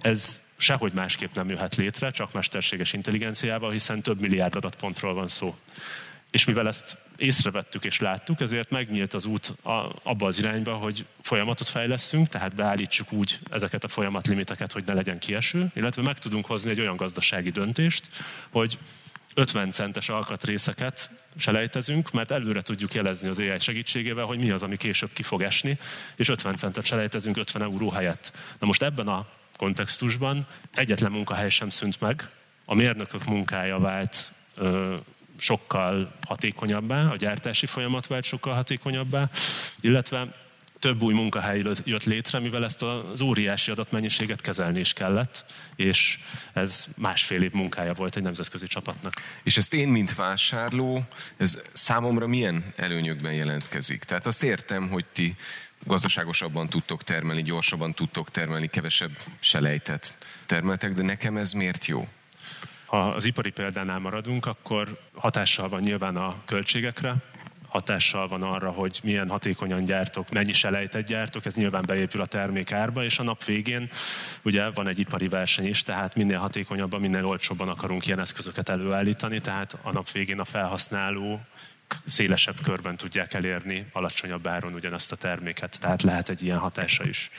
Ez 0.00 0.40
sehogy 0.56 0.92
másképp 0.92 1.34
nem 1.34 1.48
jöhet 1.48 1.76
létre, 1.76 2.10
csak 2.10 2.32
mesterséges 2.32 2.92
intelligenciával, 2.92 3.70
hiszen 3.70 4.02
több 4.02 4.20
milliárd 4.20 4.54
adatpontról 4.54 5.14
van 5.14 5.28
szó. 5.28 5.56
És 6.30 6.44
mivel 6.44 6.68
ezt 6.68 6.96
észrevettük 7.16 7.84
és 7.84 8.00
láttuk, 8.00 8.40
ezért 8.40 8.70
megnyílt 8.70 9.14
az 9.14 9.26
út 9.26 9.52
abba 10.02 10.26
az 10.26 10.38
irányba, 10.38 10.74
hogy 10.74 11.06
folyamatot 11.20 11.68
fejleszünk, 11.68 12.28
tehát 12.28 12.54
beállítsuk 12.54 13.12
úgy 13.12 13.38
ezeket 13.50 13.84
a 13.84 13.88
folyamatlimiteket, 13.88 14.72
hogy 14.72 14.84
ne 14.86 14.92
legyen 14.92 15.18
kieső, 15.18 15.70
illetve 15.74 16.02
meg 16.02 16.18
tudunk 16.18 16.46
hozni 16.46 16.70
egy 16.70 16.80
olyan 16.80 16.96
gazdasági 16.96 17.50
döntést, 17.50 18.06
hogy 18.50 18.78
50 19.34 19.70
centes 19.70 20.08
alkatrészeket 20.08 21.10
selejtezünk, 21.36 22.10
mert 22.10 22.30
előre 22.30 22.62
tudjuk 22.62 22.94
jelezni 22.94 23.28
az 23.28 23.38
AI 23.38 23.58
segítségével, 23.58 24.24
hogy 24.24 24.38
mi 24.38 24.50
az, 24.50 24.62
ami 24.62 24.76
később 24.76 25.12
ki 25.12 25.22
fog 25.22 25.42
esni, 25.42 25.78
és 26.16 26.28
50 26.28 26.56
centet 26.56 26.84
selejtezünk 26.84 27.36
50 27.36 27.62
euró 27.62 27.90
helyett. 27.90 28.32
Na 28.58 28.66
most 28.66 28.82
ebben 28.82 29.08
a 29.08 29.26
kontextusban 29.56 30.46
egyetlen 30.74 31.10
munkahely 31.10 31.48
sem 31.48 31.68
szűnt 31.68 32.00
meg, 32.00 32.28
a 32.64 32.74
mérnökök 32.74 33.24
munkája 33.24 33.78
vált 33.78 34.32
ö, 34.54 34.96
sokkal 35.38 36.12
hatékonyabbá, 36.26 37.04
a 37.04 37.16
gyártási 37.16 37.66
folyamat 37.66 38.06
vált 38.06 38.24
sokkal 38.24 38.54
hatékonyabbá, 38.54 39.30
illetve 39.80 40.34
több 40.82 41.02
új 41.02 41.14
munkahely 41.14 41.62
jött 41.84 42.04
létre, 42.04 42.38
mivel 42.38 42.64
ezt 42.64 42.82
az 42.82 43.20
óriási 43.20 43.70
adatmennyiséget 43.70 44.40
kezelni 44.40 44.80
is 44.80 44.92
kellett, 44.92 45.44
és 45.76 46.18
ez 46.52 46.86
másfél 46.96 47.42
év 47.42 47.52
munkája 47.52 47.94
volt 47.94 48.16
egy 48.16 48.22
nemzetközi 48.22 48.66
csapatnak. 48.66 49.14
És 49.42 49.56
ezt 49.56 49.74
én, 49.74 49.88
mint 49.88 50.14
vásárló, 50.14 51.04
ez 51.36 51.62
számomra 51.72 52.26
milyen 52.26 52.72
előnyökben 52.76 53.32
jelentkezik? 53.32 54.04
Tehát 54.04 54.26
azt 54.26 54.42
értem, 54.42 54.88
hogy 54.88 55.04
ti 55.12 55.36
gazdaságosabban 55.84 56.68
tudtok 56.68 57.02
termelni, 57.02 57.42
gyorsabban 57.42 57.92
tudtok 57.92 58.30
termelni, 58.30 58.66
kevesebb 58.66 59.18
selejtet 59.40 60.18
termeltek, 60.46 60.92
de 60.92 61.02
nekem 61.02 61.36
ez 61.36 61.52
miért 61.52 61.86
jó? 61.86 62.08
Ha 62.86 63.08
az 63.08 63.24
ipari 63.24 63.50
példánál 63.50 63.98
maradunk, 63.98 64.46
akkor 64.46 64.98
hatással 65.14 65.68
van 65.68 65.80
nyilván 65.80 66.16
a 66.16 66.36
költségekre, 66.44 67.16
hatással 67.72 68.28
van 68.28 68.42
arra, 68.42 68.70
hogy 68.70 69.00
milyen 69.02 69.28
hatékonyan 69.28 69.84
gyártok, 69.84 70.30
mennyi 70.30 70.52
selejtet 70.52 71.06
gyártok, 71.06 71.46
ez 71.46 71.54
nyilván 71.54 71.84
beépül 71.86 72.20
a 72.20 72.26
termék 72.26 72.72
árba, 72.72 73.04
és 73.04 73.18
a 73.18 73.22
nap 73.22 73.44
végén 73.44 73.88
ugye 74.42 74.70
van 74.70 74.88
egy 74.88 74.98
ipari 74.98 75.28
verseny 75.28 75.66
is, 75.66 75.82
tehát 75.82 76.14
minél 76.14 76.38
hatékonyabban, 76.38 77.00
minél 77.00 77.26
olcsóbban 77.26 77.68
akarunk 77.68 78.06
ilyen 78.06 78.20
eszközöket 78.20 78.68
előállítani, 78.68 79.40
tehát 79.40 79.76
a 79.82 79.92
nap 79.92 80.10
végén 80.10 80.40
a 80.40 80.44
felhasználó 80.44 81.40
szélesebb 82.06 82.60
körben 82.62 82.96
tudják 82.96 83.34
elérni 83.34 83.86
alacsonyabb 83.92 84.46
áron 84.46 84.74
ugyanazt 84.74 85.12
a 85.12 85.16
terméket, 85.16 85.80
tehát 85.80 86.02
lehet 86.02 86.28
egy 86.28 86.42
ilyen 86.42 86.58
hatása 86.58 87.04
is. 87.04 87.30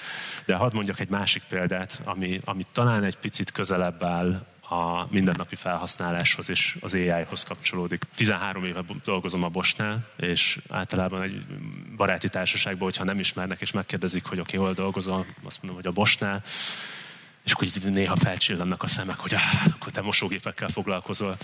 De 0.45 0.55
hadd 0.55 0.73
mondjak 0.73 0.99
egy 0.99 1.09
másik 1.09 1.43
példát, 1.49 2.01
ami, 2.03 2.41
ami 2.45 2.65
talán 2.71 3.03
egy 3.03 3.17
picit 3.17 3.51
közelebb 3.51 4.05
áll 4.05 4.45
a 4.69 5.07
mindennapi 5.09 5.55
felhasználáshoz 5.55 6.49
és 6.49 6.77
az 6.81 6.93
AI-hoz 6.93 7.43
kapcsolódik. 7.43 8.03
13 8.15 8.65
éve 8.65 8.83
dolgozom 9.03 9.43
a 9.43 9.49
Bosnál, 9.49 10.07
és 10.17 10.59
általában 10.69 11.21
egy 11.21 11.45
baráti 11.95 12.29
társaságban, 12.29 12.83
hogyha 12.83 13.03
nem 13.03 13.19
ismernek 13.19 13.61
és 13.61 13.71
megkérdezik, 13.71 14.25
hogy 14.25 14.39
oké, 14.39 14.57
okay, 14.57 14.67
hol 14.67 14.75
dolgozom, 14.75 15.25
azt 15.43 15.61
mondom, 15.61 15.81
hogy 15.81 15.91
a 15.91 15.95
Bosnál, 15.95 16.41
és 17.43 17.51
akkor 17.51 17.67
néha 17.83 18.15
felcsillannak 18.15 18.83
a 18.83 18.87
szemek, 18.87 19.15
hogy 19.15 19.33
hát 19.33 19.71
akkor 19.71 19.91
te 19.91 20.01
mosógépekkel 20.01 20.67
foglalkozol. 20.67 21.37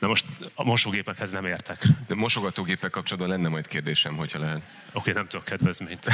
Na 0.00 0.06
most 0.06 0.24
a 0.54 0.64
mosógépekhez 0.64 1.30
nem 1.30 1.44
értek. 1.44 1.86
De 2.06 2.14
mosogatógépek 2.14 2.90
kapcsolatban 2.90 3.30
lenne 3.30 3.48
majd 3.48 3.66
kérdésem, 3.66 4.16
hogyha 4.16 4.38
lehet. 4.38 4.56
Oké, 4.56 4.98
okay, 4.98 5.12
nem 5.12 5.26
tudok 5.26 5.44
kedvezményt. 5.44 6.06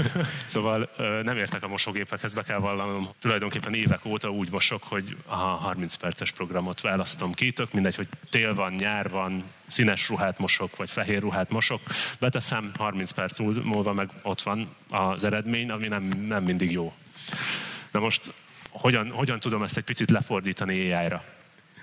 szóval 0.46 0.90
nem 1.22 1.36
értek 1.36 1.62
a 1.62 1.68
mosógépekhez, 1.68 2.34
be 2.34 2.42
kell 2.42 2.58
vallanom. 2.58 3.08
Tulajdonképpen 3.18 3.74
évek 3.74 4.04
óta 4.04 4.30
úgy 4.30 4.50
mosok, 4.50 4.82
hogy 4.82 5.16
a 5.26 5.34
30 5.34 5.94
perces 5.94 6.30
programot 6.30 6.80
választom 6.80 7.32
ki, 7.32 7.52
tök 7.52 7.72
mindegy, 7.72 7.94
hogy 7.94 8.08
tél 8.30 8.54
van, 8.54 8.72
nyár 8.72 9.10
van, 9.10 9.44
színes 9.66 10.08
ruhát 10.08 10.38
mosok, 10.38 10.76
vagy 10.76 10.90
fehér 10.90 11.20
ruhát 11.20 11.50
mosok, 11.50 11.80
beteszem, 12.18 12.72
30 12.76 13.10
perc 13.10 13.38
múlva 13.38 13.92
meg 13.92 14.10
ott 14.22 14.42
van 14.42 14.74
az 14.88 15.24
eredmény, 15.24 15.70
ami 15.70 15.88
nem, 15.88 16.02
nem 16.02 16.44
mindig 16.44 16.72
jó. 16.72 16.94
Na 17.90 18.00
most 18.00 18.32
hogyan, 18.68 19.10
hogyan 19.10 19.40
tudom 19.40 19.62
ezt 19.62 19.76
egy 19.76 19.84
picit 19.84 20.10
lefordítani 20.10 20.92
AI-ra? 20.92 21.24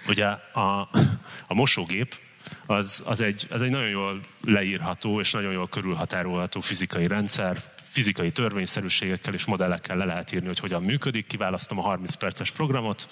Ugye 0.08 0.26
a, 0.54 0.90
a 1.48 1.54
mosógép 1.54 2.16
az, 2.66 3.02
az, 3.06 3.22
egy, 3.22 3.48
az 3.50 3.62
egy 3.62 3.70
nagyon 3.70 3.90
jól 3.90 4.20
leírható 4.44 5.20
és 5.20 5.32
nagyon 5.32 5.52
jól 5.52 5.68
körülhatárolható 5.68 6.60
fizikai 6.60 7.08
rendszer, 7.08 7.64
fizikai 7.90 8.32
törvényszerűségekkel 8.32 9.34
és 9.34 9.46
modellekkel 9.46 9.98
le 9.98 10.06
lehet 10.06 10.32
írni, 10.32 10.48
hogy 10.48 10.60
hogyan 10.60 10.84
működik. 10.84 11.28
Kiválasztom 11.28 11.80
a 11.80 11.82
30 11.82 12.16
perces 12.16 12.52
programot, 12.52 13.08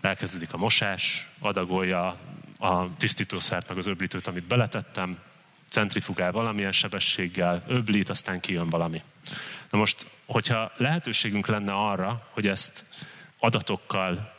elkezdődik 0.00 0.52
a 0.52 0.56
mosás, 0.56 1.26
adagolja 1.38 2.16
a 2.58 2.96
tisztítószert 2.96 3.68
meg 3.68 3.78
az 3.78 3.86
öblítőt, 3.86 4.26
amit 4.26 4.44
beletettem, 4.44 5.18
centrifugál 5.68 6.32
valamilyen 6.32 6.72
sebességgel, 6.72 7.62
öblít, 7.68 8.08
aztán 8.08 8.40
kijön 8.40 8.68
valami. 8.68 9.02
Na 9.70 9.78
most, 9.78 10.06
hogyha 10.26 10.72
lehetőségünk 10.76 11.46
lenne 11.46 11.72
arra, 11.72 12.28
hogy 12.30 12.46
ezt 12.46 12.84
adatokkal 13.38 14.32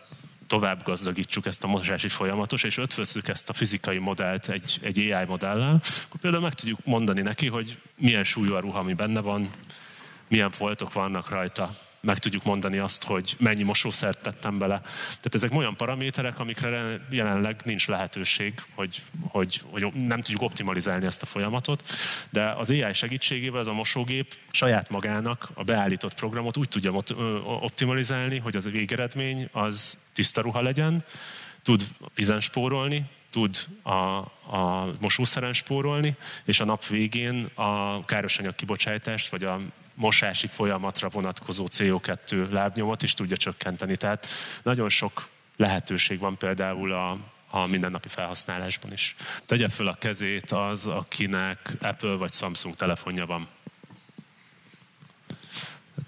tovább 0.51 0.83
gazdagítsuk 0.83 1.45
ezt 1.45 1.63
a 1.63 1.67
mozási 1.67 2.09
folyamatos, 2.09 2.63
és 2.63 2.77
ötvözzük 2.77 3.27
ezt 3.27 3.49
a 3.49 3.53
fizikai 3.53 3.97
modellt 3.97 4.49
egy, 4.49 4.79
egy 4.81 5.11
AI 5.11 5.25
modellel, 5.25 5.81
akkor 6.07 6.19
például 6.21 6.43
meg 6.43 6.53
tudjuk 6.53 6.85
mondani 6.85 7.21
neki, 7.21 7.47
hogy 7.47 7.77
milyen 7.95 8.23
súlyú 8.23 8.53
a 8.53 8.59
ruha, 8.59 8.79
ami 8.79 8.93
benne 8.93 9.19
van, 9.19 9.49
milyen 10.27 10.51
foltok 10.51 10.93
vannak 10.93 11.29
rajta, 11.29 11.69
meg 12.01 12.17
tudjuk 12.17 12.43
mondani 12.43 12.77
azt, 12.77 13.03
hogy 13.03 13.35
mennyi 13.39 13.63
mosószert 13.63 14.21
tettem 14.21 14.57
bele. 14.57 14.79
Tehát 15.05 15.35
ezek 15.35 15.53
olyan 15.53 15.75
paraméterek, 15.75 16.39
amikre 16.39 16.99
jelenleg 17.09 17.61
nincs 17.63 17.87
lehetőség, 17.87 18.53
hogy, 18.73 19.01
hogy, 19.27 19.61
hogy 19.69 19.93
nem 19.93 20.21
tudjuk 20.21 20.41
optimalizálni 20.41 21.05
ezt 21.05 21.21
a 21.21 21.25
folyamatot, 21.25 21.83
de 22.29 22.51
az 22.51 22.69
AI 22.69 22.93
segítségével 22.93 23.59
ez 23.59 23.67
a 23.67 23.73
mosógép 23.73 24.35
saját 24.51 24.89
magának 24.89 25.49
a 25.53 25.63
beállított 25.63 26.13
programot 26.13 26.57
úgy 26.57 26.69
tudja 26.69 27.03
optimalizálni, 27.45 28.37
hogy 28.39 28.55
az 28.55 28.65
a 28.65 28.69
végeredmény 28.69 29.49
az 29.51 29.97
tiszta 30.21 30.41
ruha 30.41 30.61
legyen, 30.61 31.03
tud 31.63 31.83
vizen 32.15 32.39
spórolni, 32.39 33.03
tud 33.29 33.57
a, 33.83 33.91
a 34.57 34.91
mosószeren 34.99 35.53
spórolni, 35.53 36.15
és 36.43 36.59
a 36.59 36.65
nap 36.65 36.87
végén 36.87 37.49
a 37.53 38.05
károsanyag 38.05 38.55
kibocsátást, 38.55 39.29
vagy 39.29 39.43
a 39.43 39.59
mosási 39.93 40.47
folyamatra 40.47 41.09
vonatkozó 41.09 41.67
CO2 41.69 42.49
lábnyomot 42.49 43.03
is 43.03 43.13
tudja 43.13 43.37
csökkenteni. 43.37 43.95
Tehát 43.95 44.27
nagyon 44.63 44.89
sok 44.89 45.27
lehetőség 45.55 46.19
van 46.19 46.37
például 46.37 46.91
a, 46.91 47.17
a 47.49 47.65
mindennapi 47.65 48.07
felhasználásban 48.07 48.93
is. 48.93 49.15
Tegye 49.45 49.67
föl 49.67 49.87
a 49.87 49.95
kezét 49.99 50.51
az, 50.51 50.85
akinek 50.85 51.71
Apple 51.81 52.15
vagy 52.15 52.33
Samsung 52.33 52.75
telefonja 52.75 53.25
van. 53.25 53.47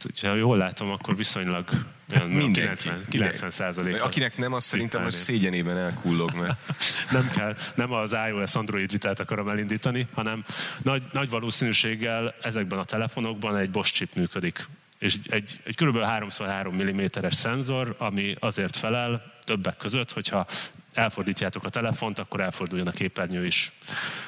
Hát, 0.04 0.30
ha 0.30 0.36
jól 0.36 0.58
látom, 0.58 0.92
akkor 0.92 1.16
viszonylag 1.16 1.70
olyan 2.16 2.30
Mindenki. 2.30 2.60
90, 2.60 3.06
90 3.10 3.52
százalék. 3.52 4.02
Akinek 4.02 4.38
nem, 4.38 4.54
az 4.54 4.64
szerintem 4.64 5.04
most 5.04 5.18
szégyenében 5.18 5.78
elkullog, 5.78 6.32
mert... 6.34 6.58
nem 7.12 7.30
kell, 7.30 7.56
nem 7.76 7.92
az 7.92 8.16
iOS 8.28 8.56
Android 8.56 8.92
vitát 8.92 9.20
akarom 9.20 9.50
elindítani, 9.50 10.08
hanem 10.14 10.44
nagy, 10.82 11.04
nagy 11.12 11.30
valószínűséggel 11.30 12.36
ezekben 12.42 12.80
a 12.80 12.84
telefonokban 12.84 13.58
egy 13.58 13.70
Bosch 13.70 13.94
chip 13.94 14.16
működik. 14.16 14.68
És 15.00 15.16
egy, 15.26 15.60
egy 15.64 15.76
kb. 15.76 15.98
3x3 15.98 17.22
mm-es 17.22 17.36
szenzor, 17.36 17.96
ami 17.98 18.36
azért 18.40 18.76
felel 18.76 19.34
többek 19.44 19.78
között, 19.78 20.12
hogyha 20.12 20.46
elfordítjátok 20.94 21.66
a 21.66 21.70
telefont, 21.70 22.20
akkor 22.20 22.40
elforduljon 22.40 22.88
a 22.88 22.92
képernyő 22.92 23.46
is. 23.46 23.72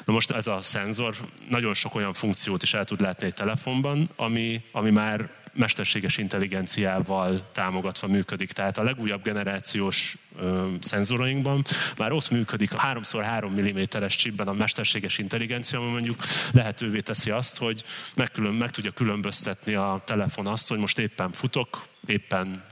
Na 0.06 0.14
most 0.14 0.32
ez 0.32 0.48
a 0.48 0.62
szenzor 0.62 1.16
nagyon 1.50 1.74
sok 1.74 1.96
olyan 1.96 2.14
funkciót 2.14 2.64
is 2.64 2.74
el 2.74 2.86
tud 2.86 3.02
látni 3.02 3.26
egy 3.26 3.34
telefonban, 3.34 4.10
ami, 4.16 4.64
ami 4.72 4.90
már 4.90 5.30
mesterséges 5.56 6.18
intelligenciával 6.18 7.50
támogatva 7.52 8.08
működik. 8.08 8.52
Tehát 8.52 8.78
a 8.78 8.84
legújabb 8.84 9.24
generációs 9.24 10.16
ö, 10.40 10.68
szenzorainkban 10.82 11.66
már 11.98 12.12
ott 12.12 12.30
működik 12.30 12.74
a 12.74 12.78
3x3 12.78 13.48
mm-es 13.50 14.16
chipben 14.16 14.48
a 14.48 14.54
mesterséges 14.54 15.18
intelligencia, 15.18 15.80
ami 15.80 15.92
mondjuk 15.92 16.24
lehetővé 16.52 17.00
teszi 17.00 17.32
azt, 17.32 17.58
hogy 17.58 17.84
megkülön, 18.16 18.54
meg 18.54 18.70
tudja 18.72 18.92
különböztetni 18.92 19.74
a 19.74 20.02
telefon 20.06 20.48
azt, 20.48 20.70
hogy 20.70 20.78
most 20.78 21.00
éppen 21.00 21.32
futok, 21.32 21.88
éppen 22.06 22.64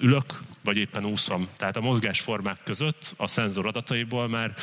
ülök, 0.00 0.40
vagy 0.64 0.76
éppen 0.76 1.06
úszom. 1.06 1.48
Tehát 1.56 1.76
a 1.76 1.80
mozgásformák 1.80 2.58
között 2.64 3.14
a 3.16 3.28
szenzor 3.28 3.66
adataiból 3.66 4.28
már 4.28 4.54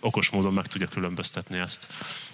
okos 0.00 0.30
módon 0.30 0.52
meg 0.52 0.66
tudja 0.66 0.86
különböztetni 0.88 1.58
ezt. 1.58 1.86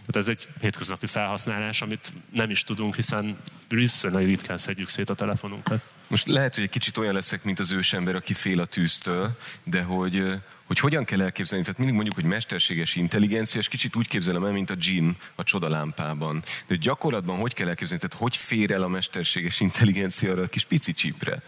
Tehát 0.07 0.17
ez 0.17 0.29
egy 0.29 0.49
hétköznapi 0.61 1.07
felhasználás, 1.07 1.83
amit 1.83 2.13
nem 2.35 2.51
is 2.51 2.63
tudunk, 2.63 2.95
hiszen 2.95 3.39
viszonylag 3.69 4.27
ritkán 4.27 4.59
szedjük 4.59 4.89
szét 4.89 5.11
a 5.11 5.15
telefonunkat. 5.15 5.85
Most 6.07 6.27
lehet, 6.27 6.55
hogy 6.55 6.65
egy 6.65 6.71
kicsit 6.71 6.97
olyan 6.97 7.15
leszek, 7.15 7.45
mint 7.45 7.59
az 7.59 7.73
ősember, 7.73 8.17
aki 8.17 8.35
fél 8.35 8.61
a 8.61 8.67
tűztől, 8.67 9.39
de 9.63 9.83
hogy, 9.83 10.31
hogy 10.69 10.79
hogyan 10.79 11.05
kell 11.05 11.23
elképzelni, 11.23 11.65
tehát 11.65 11.79
mindig 11.79 11.97
mondjuk, 11.97 12.17
hogy 12.17 12.25
mesterséges 12.25 12.97
intelligencia, 12.97 13.61
és 13.61 13.69
kicsit 13.69 13.97
úgy 13.97 14.09
képzelem 14.09 14.45
el, 14.45 14.53
mint 14.53 14.71
a 14.71 14.75
Jim 14.79 15.17
a 15.35 15.43
csodalámpában. 15.43 16.43
De 16.67 16.77
gyakorlatban 16.77 17.37
hogy 17.37 17.55
kell 17.55 17.69
elképzelni, 17.69 18.03
tehát 18.03 18.23
hogy 18.23 18.37
fér 18.37 18.71
el 18.71 18.83
a 18.83 18.89
mesterséges 18.89 19.61
intelligencia 19.61 20.33
arra 20.33 20.43
a 20.43 20.47
kis 20.47 20.65
pici 20.65 20.93
csípre? 20.93 21.43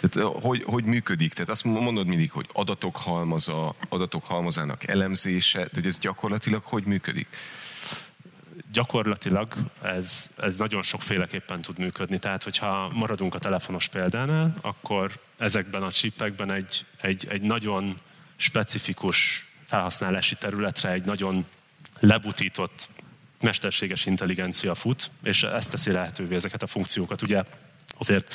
Tehát 0.00 0.34
hogy, 0.34 0.62
hogy 0.66 0.84
működik? 0.84 1.32
Tehát 1.32 1.48
azt 1.48 1.64
mondod 1.64 2.06
mindig, 2.06 2.30
hogy 2.30 2.46
adatok 2.52 2.96
halmaza, 2.96 3.74
adatok 3.88 4.26
halmazának 4.26 4.88
elemzése, 4.88 5.58
de 5.58 5.70
hogy 5.72 5.86
ez 5.86 5.98
gyakorlatilag 5.98 6.62
hogy 6.64 6.84
működik? 6.84 7.26
gyakorlatilag 8.72 9.54
ez, 9.82 10.30
ez 10.36 10.58
nagyon 10.58 10.82
sokféleképpen 10.82 11.60
tud 11.60 11.78
működni. 11.78 12.18
Tehát, 12.18 12.42
hogyha 12.42 12.90
maradunk 12.92 13.34
a 13.34 13.38
telefonos 13.38 13.88
példánál, 13.88 14.54
akkor 14.60 15.12
ezekben 15.36 15.82
a 15.82 15.92
csipekben 15.92 16.50
egy, 16.50 16.84
egy, 17.00 17.26
egy 17.30 17.42
nagyon 17.42 17.96
specifikus 18.36 19.46
felhasználási 19.64 20.34
területre 20.34 20.90
egy 20.90 21.04
nagyon 21.04 21.46
lebutított 22.00 22.88
mesterséges 23.40 24.06
intelligencia 24.06 24.74
fut, 24.74 25.10
és 25.22 25.42
ezt 25.42 25.70
teszi 25.70 25.92
lehetővé 25.92 26.34
ezeket 26.34 26.62
a 26.62 26.66
funkciókat. 26.66 27.22
Ugye 27.22 27.42
azért 27.98 28.34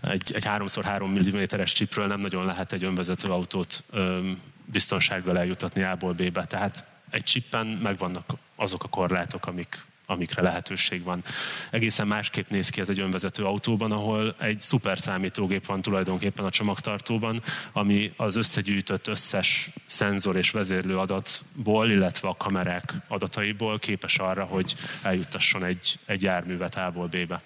egy, 0.00 0.32
egy 0.34 0.44
3x3 0.46 1.56
mm-es 1.56 1.72
csipről 1.72 2.06
nem 2.06 2.20
nagyon 2.20 2.44
lehet 2.44 2.72
egy 2.72 2.84
önvezető 2.84 3.28
autót 3.28 3.82
öm, 3.90 4.40
biztonsággal 4.64 5.38
eljutatni 5.38 5.82
A-ból 5.82 6.12
B-be. 6.12 6.44
Tehát 6.44 6.84
egy 7.10 7.22
csippen 7.22 7.66
megvannak 7.66 8.32
azok 8.56 8.84
a 8.84 8.88
korlátok, 8.88 9.46
amik, 9.46 9.84
amikre 10.06 10.42
lehetőség 10.42 11.02
van. 11.02 11.24
Egészen 11.70 12.06
másképp 12.06 12.48
néz 12.48 12.70
ki 12.70 12.80
ez 12.80 12.88
egy 12.88 13.00
önvezető 13.00 13.44
autóban, 13.44 13.92
ahol 13.92 14.34
egy 14.38 14.60
szuper 14.60 14.98
számítógép 14.98 15.66
van 15.66 15.82
tulajdonképpen 15.82 16.44
a 16.44 16.50
csomagtartóban, 16.50 17.42
ami 17.72 18.12
az 18.16 18.36
összegyűjtött 18.36 19.06
összes 19.06 19.70
szenzor 19.86 20.36
és 20.36 20.50
vezérlő 20.50 20.98
adatból, 20.98 21.90
illetve 21.90 22.28
a 22.28 22.36
kamerák 22.36 22.92
adataiból 23.08 23.78
képes 23.78 24.18
arra, 24.18 24.44
hogy 24.44 24.74
eljuttasson 25.02 25.64
egy, 25.64 25.98
egy 26.06 26.22
járművet 26.22 26.74
A-ból 26.74 27.06
B-be. 27.06 27.42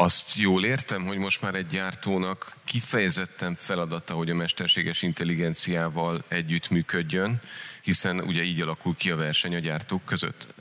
Azt 0.00 0.34
jól 0.36 0.64
értem, 0.64 1.06
hogy 1.06 1.18
most 1.18 1.42
már 1.42 1.54
egy 1.54 1.66
gyártónak 1.66 2.56
kifejezetten 2.64 3.54
feladata, 3.54 4.14
hogy 4.14 4.30
a 4.30 4.34
mesterséges 4.34 5.02
intelligenciával 5.02 6.22
együttműködjön, 6.28 7.40
hiszen 7.82 8.20
ugye 8.20 8.42
így 8.42 8.60
alakul 8.60 8.96
ki 8.96 9.10
a 9.10 9.16
verseny 9.16 9.54
a 9.54 9.58
gyártók 9.58 10.04
között. 10.04 10.52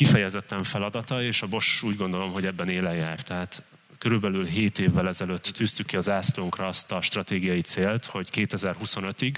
Kifejezetten 0.00 0.62
feladata, 0.62 1.22
és 1.22 1.42
a 1.42 1.46
Bosch 1.46 1.84
úgy 1.84 1.96
gondolom, 1.96 2.32
hogy 2.32 2.46
ebben 2.46 2.68
élen 2.68 2.94
jár. 2.94 3.22
Tehát 3.22 3.62
körülbelül 3.98 4.44
7 4.44 4.78
évvel 4.78 5.08
ezelőtt 5.08 5.42
tűztük 5.42 5.86
ki 5.86 5.96
az 5.96 6.08
ászlónkra 6.08 6.66
azt 6.66 6.92
a 6.92 7.00
stratégiai 7.00 7.60
célt, 7.60 8.04
hogy 8.04 8.28
2025-ig 8.32 9.34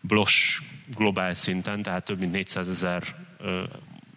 Bosch 0.00 0.62
globál 0.94 1.34
szinten, 1.34 1.82
tehát 1.82 2.04
több 2.04 2.18
mint 2.18 2.32
400 2.32 2.68
ezer 2.68 3.14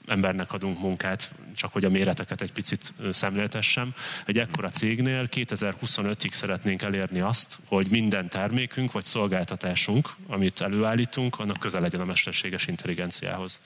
embernek 0.08 0.54
adunk 0.54 0.80
munkát, 0.80 1.32
csak 1.56 1.74
hogy 1.74 1.86
a 1.86 1.90
méreteket 1.90 2.42
egy 2.42 2.52
picit 2.52 2.94
szemléltessem. 3.12 3.94
Egy 4.26 4.38
ekkora 4.38 4.70
cégnél 4.70 5.28
2025-ig 5.32 6.32
szeretnénk 6.32 6.82
elérni 6.82 7.20
azt, 7.20 7.58
hogy 7.66 7.88
minden 7.90 8.30
termékünk 8.30 8.92
vagy 8.92 9.04
szolgáltatásunk, 9.04 10.16
amit 10.28 10.62
előállítunk, 10.62 11.40
annak 11.40 11.60
közel 11.60 11.82
legyen 11.82 12.02
a 12.02 12.06
mesterséges 12.06 12.68
intelligenciához. 12.68 13.60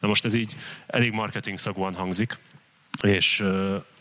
Na 0.00 0.08
most 0.08 0.24
ez 0.24 0.34
így 0.34 0.56
elég 0.86 1.12
marketing 1.12 1.58
szagúan 1.58 1.94
hangzik, 1.94 2.38
és 3.02 3.44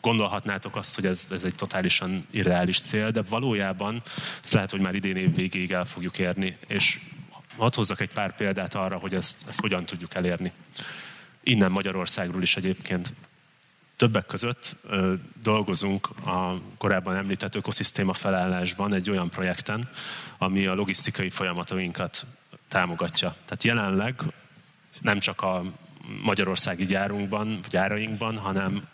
gondolhatnátok 0.01 0.75
azt, 0.75 0.95
hogy 0.95 1.05
ez, 1.05 1.27
ez 1.31 1.43
egy 1.43 1.55
totálisan 1.55 2.27
irreális 2.31 2.81
cél, 2.81 3.11
de 3.11 3.21
valójában 3.21 4.01
ez 4.43 4.51
lehet, 4.51 4.71
hogy 4.71 4.79
már 4.79 4.95
idén 4.95 5.15
év 5.15 5.35
végéig 5.35 5.71
el 5.71 5.85
fogjuk 5.85 6.19
érni, 6.19 6.57
és 6.67 6.99
hadd 7.57 7.75
hozzak 7.75 8.01
egy 8.01 8.09
pár 8.09 8.35
példát 8.35 8.75
arra, 8.75 8.97
hogy 8.97 9.13
ezt, 9.13 9.37
ezt 9.47 9.59
hogyan 9.59 9.85
tudjuk 9.85 10.15
elérni 10.15 10.51
innen 11.45 11.71
Magyarországról 11.71 12.41
is 12.41 12.55
egyébként. 12.55 13.13
Többek 13.95 14.25
között 14.25 14.75
ö, 14.83 15.13
dolgozunk 15.43 16.09
a 16.25 16.61
korábban 16.77 17.15
említett 17.15 17.55
ökoszisztéma 17.55 18.13
felállásban 18.13 18.93
egy 18.93 19.09
olyan 19.09 19.29
projekten, 19.29 19.89
ami 20.37 20.65
a 20.65 20.73
logisztikai 20.73 21.29
folyamatainkat 21.29 22.25
támogatja. 22.67 23.35
Tehát 23.45 23.63
jelenleg 23.63 24.21
nem 25.01 25.19
csak 25.19 25.41
a 25.41 25.63
magyarországi 26.23 26.85
gyárunkban, 26.85 27.59
gyárainkban, 27.69 28.37
hanem 28.37 28.87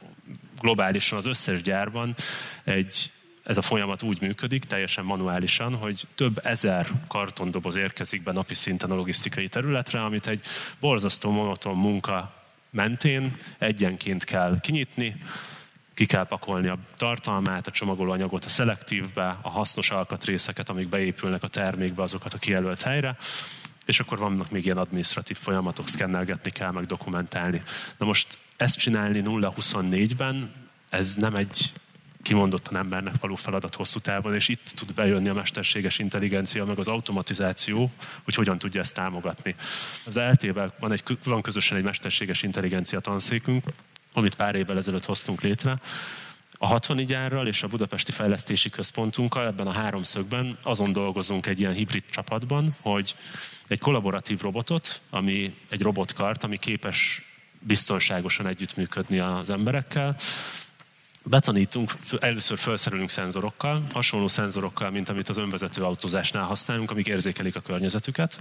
globálisan 0.59 1.17
az 1.17 1.25
összes 1.25 1.61
gyárban 1.61 2.15
egy, 2.63 3.11
ez 3.43 3.57
a 3.57 3.61
folyamat 3.61 4.03
úgy 4.03 4.21
működik, 4.21 4.63
teljesen 4.63 5.05
manuálisan, 5.05 5.75
hogy 5.75 6.07
több 6.15 6.39
ezer 6.43 6.87
kartondoboz 7.07 7.75
érkezik 7.75 8.23
be 8.23 8.31
napi 8.31 8.53
szinten 8.53 8.91
a 8.91 8.95
logisztikai 8.95 9.47
területre, 9.47 10.03
amit 10.03 10.27
egy 10.27 10.41
borzasztó 10.79 11.31
monoton 11.31 11.75
munka 11.75 12.40
mentén 12.71 13.37
egyenként 13.57 14.23
kell 14.23 14.59
kinyitni, 14.59 15.15
ki 15.93 16.05
kell 16.05 16.25
pakolni 16.25 16.67
a 16.67 16.77
tartalmát, 16.97 17.67
a 17.67 17.71
csomagolóanyagot 17.71 18.45
a 18.45 18.49
szelektívbe, 18.49 19.37
a 19.41 19.49
hasznos 19.49 19.89
alkatrészeket, 19.89 20.69
amik 20.69 20.87
beépülnek 20.87 21.43
a 21.43 21.47
termékbe, 21.47 22.01
azokat 22.01 22.33
a 22.33 22.37
kijelölt 22.37 22.81
helyre, 22.81 23.17
és 23.85 23.99
akkor 23.99 24.17
vannak 24.17 24.51
még 24.51 24.65
ilyen 24.65 24.77
administratív 24.77 25.37
folyamatok, 25.37 25.87
szkennelgetni 25.87 26.51
kell, 26.51 26.71
meg 26.71 26.85
dokumentálni. 26.85 27.63
Na 27.97 28.05
most 28.05 28.37
ezt 28.57 28.77
csinálni 28.77 29.21
0-24-ben, 29.25 30.51
ez 30.89 31.15
nem 31.15 31.35
egy 31.35 31.71
kimondottan 32.23 32.77
embernek 32.77 33.13
való 33.19 33.35
feladat 33.35 33.75
hosszú 33.75 33.99
távon, 33.99 34.35
és 34.35 34.47
itt 34.47 34.73
tud 34.75 34.93
bejönni 34.93 35.29
a 35.29 35.33
mesterséges 35.33 35.99
intelligencia, 35.99 36.65
meg 36.65 36.79
az 36.79 36.87
automatizáció, 36.87 37.91
hogy 38.23 38.35
hogyan 38.35 38.57
tudja 38.57 38.81
ezt 38.81 38.95
támogatni. 38.95 39.55
Az 40.05 40.15
LT-vel 40.15 40.73
van, 40.79 40.91
egy, 40.91 41.03
van 41.23 41.41
közösen 41.41 41.77
egy 41.77 41.83
mesterséges 41.83 42.43
intelligencia 42.43 42.99
tanszékünk, 42.99 43.65
amit 44.13 44.35
pár 44.35 44.55
évvel 44.55 44.77
ezelőtt 44.77 45.05
hoztunk 45.05 45.41
létre, 45.41 45.79
a 46.63 46.67
60 46.67 47.05
gyárral 47.05 47.47
és 47.47 47.63
a 47.63 47.67
Budapesti 47.67 48.11
Fejlesztési 48.11 48.69
Központunkkal 48.69 49.45
ebben 49.45 49.67
a 49.67 49.71
háromszögben 49.71 50.57
azon 50.63 50.91
dolgozunk 50.91 51.47
egy 51.47 51.59
ilyen 51.59 51.73
hibrid 51.73 52.03
csapatban, 52.09 52.75
hogy 52.81 53.15
egy 53.67 53.79
kollaboratív 53.79 54.41
robotot, 54.41 55.01
ami 55.09 55.55
egy 55.69 55.81
robotkart, 55.81 56.43
ami 56.43 56.57
képes 56.57 57.21
biztonságosan 57.59 58.47
együttműködni 58.47 59.19
az 59.19 59.49
emberekkel, 59.49 60.15
betanítunk, 61.23 61.91
először 62.19 62.57
felszerelünk 62.57 63.09
szenzorokkal, 63.09 63.83
hasonló 63.93 64.27
szenzorokkal, 64.27 64.89
mint 64.89 65.09
amit 65.09 65.29
az 65.29 65.37
önvezető 65.37 65.83
autózásnál 65.83 66.45
használunk, 66.45 66.91
amik 66.91 67.07
érzékelik 67.07 67.55
a 67.55 67.59
környezetüket. 67.59 68.39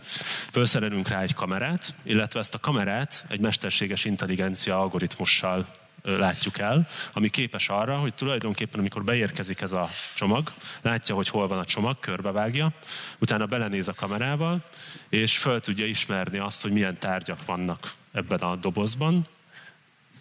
Felszerelünk 0.50 1.08
rá 1.08 1.20
egy 1.20 1.34
kamerát, 1.34 1.94
illetve 2.02 2.40
ezt 2.40 2.54
a 2.54 2.58
kamerát 2.58 3.24
egy 3.28 3.40
mesterséges 3.40 4.04
intelligencia 4.04 4.80
algoritmussal 4.80 5.66
látjuk 6.02 6.58
el, 6.58 6.88
ami 7.12 7.28
képes 7.28 7.68
arra, 7.68 7.96
hogy 7.96 8.14
tulajdonképpen 8.14 8.80
amikor 8.80 9.04
beérkezik 9.04 9.60
ez 9.60 9.72
a 9.72 9.88
csomag, 10.14 10.52
látja, 10.80 11.14
hogy 11.14 11.28
hol 11.28 11.46
van 11.46 11.58
a 11.58 11.64
csomag, 11.64 12.00
körbevágja, 12.00 12.72
utána 13.18 13.46
belenéz 13.46 13.88
a 13.88 13.94
kamerával, 13.94 14.64
és 15.08 15.38
föl 15.38 15.60
tudja 15.60 15.86
ismerni 15.86 16.38
azt, 16.38 16.62
hogy 16.62 16.72
milyen 16.72 16.98
tárgyak 16.98 17.44
vannak 17.44 17.92
ebben 18.12 18.38
a 18.38 18.56
dobozban, 18.56 19.26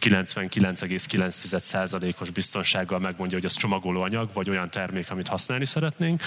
99,9%-os 0.01 2.29
biztonsággal 2.29 2.99
megmondja, 2.99 3.37
hogy 3.37 3.45
az 3.45 3.55
csomagolóanyag, 3.55 4.29
vagy 4.33 4.49
olyan 4.49 4.69
termék, 4.69 5.11
amit 5.11 5.27
használni 5.27 5.65
szeretnénk. 5.65 6.21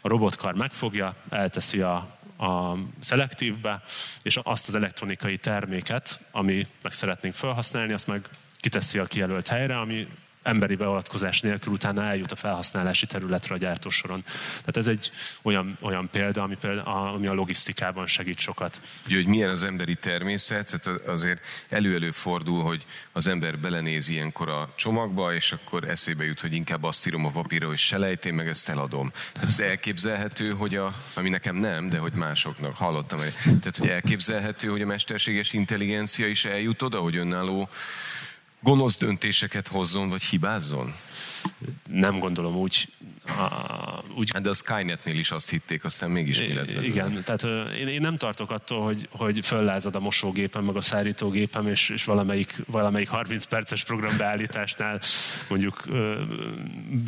A 0.00 0.08
robotkar 0.08 0.54
megfogja, 0.54 1.14
elteszi 1.28 1.80
a, 1.80 1.94
a 2.38 2.76
szelektívbe, 3.00 3.82
és 4.22 4.38
azt 4.42 4.68
az 4.68 4.74
elektronikai 4.74 5.38
terméket, 5.38 6.20
ami 6.30 6.66
meg 6.82 6.92
szeretnénk 6.92 7.34
felhasználni, 7.34 7.92
azt 7.92 8.06
meg 8.06 8.28
kiteszi 8.60 8.98
a 8.98 9.04
kijelölt 9.04 9.46
helyre, 9.46 9.78
ami 9.78 10.08
emberi 10.48 10.74
beavatkozás 10.74 11.40
nélkül 11.40 11.72
utána 11.72 12.02
eljut 12.02 12.32
a 12.32 12.36
felhasználási 12.36 13.06
területre 13.06 13.54
a 13.54 13.58
gyártósoron. 13.58 14.24
Tehát 14.48 14.76
ez 14.76 14.86
egy 14.86 15.10
olyan, 15.42 15.78
olyan 15.80 16.08
példa, 16.10 16.42
ami, 16.42 16.56
példa, 16.60 16.84
ami 16.84 17.26
a 17.26 17.32
logisztikában 17.32 18.06
segít 18.06 18.38
sokat. 18.38 18.80
Ugye, 19.06 19.16
hogy 19.16 19.26
milyen 19.26 19.50
az 19.50 19.64
emberi 19.64 19.94
természet, 19.94 20.80
tehát 20.80 21.00
azért 21.00 21.40
elő-elő 21.68 22.10
fordul, 22.10 22.62
hogy 22.62 22.86
az 23.12 23.26
ember 23.26 23.58
belenéz 23.58 24.08
ilyenkor 24.08 24.48
a 24.48 24.72
csomagba, 24.76 25.34
és 25.34 25.52
akkor 25.52 25.84
eszébe 25.84 26.24
jut, 26.24 26.40
hogy 26.40 26.52
inkább 26.52 26.82
azt 26.82 27.06
írom 27.06 27.24
a 27.24 27.30
papírra, 27.30 27.66
hogy 27.66 27.78
selejtén, 27.78 28.34
meg 28.34 28.48
ezt 28.48 28.68
eladom. 28.68 29.12
Tehát 29.32 29.48
ez 29.48 29.58
elképzelhető, 29.58 30.50
hogy 30.50 30.76
a, 30.76 30.94
ami 31.14 31.28
nekem 31.28 31.56
nem, 31.56 31.88
de 31.88 31.98
hogy 31.98 32.12
másoknak 32.12 32.76
hallottam, 32.76 33.18
tehát 33.44 33.76
hogy 33.76 33.88
elképzelhető, 33.88 34.68
hogy 34.68 34.82
a 34.82 34.86
mesterséges 34.86 35.52
intelligencia 35.52 36.26
is 36.26 36.44
eljut 36.44 36.82
oda, 36.82 36.98
hogy 36.98 37.16
önálló 37.16 37.68
gonosz 38.60 38.96
döntéseket 38.96 39.68
hozzon, 39.68 40.08
vagy 40.08 40.22
hibázzon? 40.22 40.94
Nem 41.90 42.18
gondolom 42.18 42.56
úgy. 42.56 42.88
A, 43.26 44.02
úgy... 44.14 44.30
Hát 44.32 44.42
de 44.42 44.48
a 44.48 44.54
Skynetnél 44.54 45.18
is 45.18 45.30
azt 45.30 45.50
hitték, 45.50 45.84
aztán 45.84 46.10
mégis 46.10 46.38
életben. 46.38 46.84
Igen, 46.84 47.22
tehát 47.24 47.72
én, 47.78 47.88
én 47.88 48.00
nem 48.00 48.16
tartok 48.16 48.50
attól, 48.50 48.84
hogy, 48.84 49.08
hogy 49.10 49.40
föllázad 49.44 49.94
a 49.94 50.00
mosógépem, 50.00 50.64
meg 50.64 50.76
a 50.76 50.80
szárítógépem, 50.80 51.66
és, 51.66 51.88
és 51.88 52.04
valamelyik, 52.04 52.62
valamelyik 52.66 53.08
30 53.08 53.44
perces 53.44 53.84
programbeállításnál 53.84 55.00
mondjuk 55.48 55.84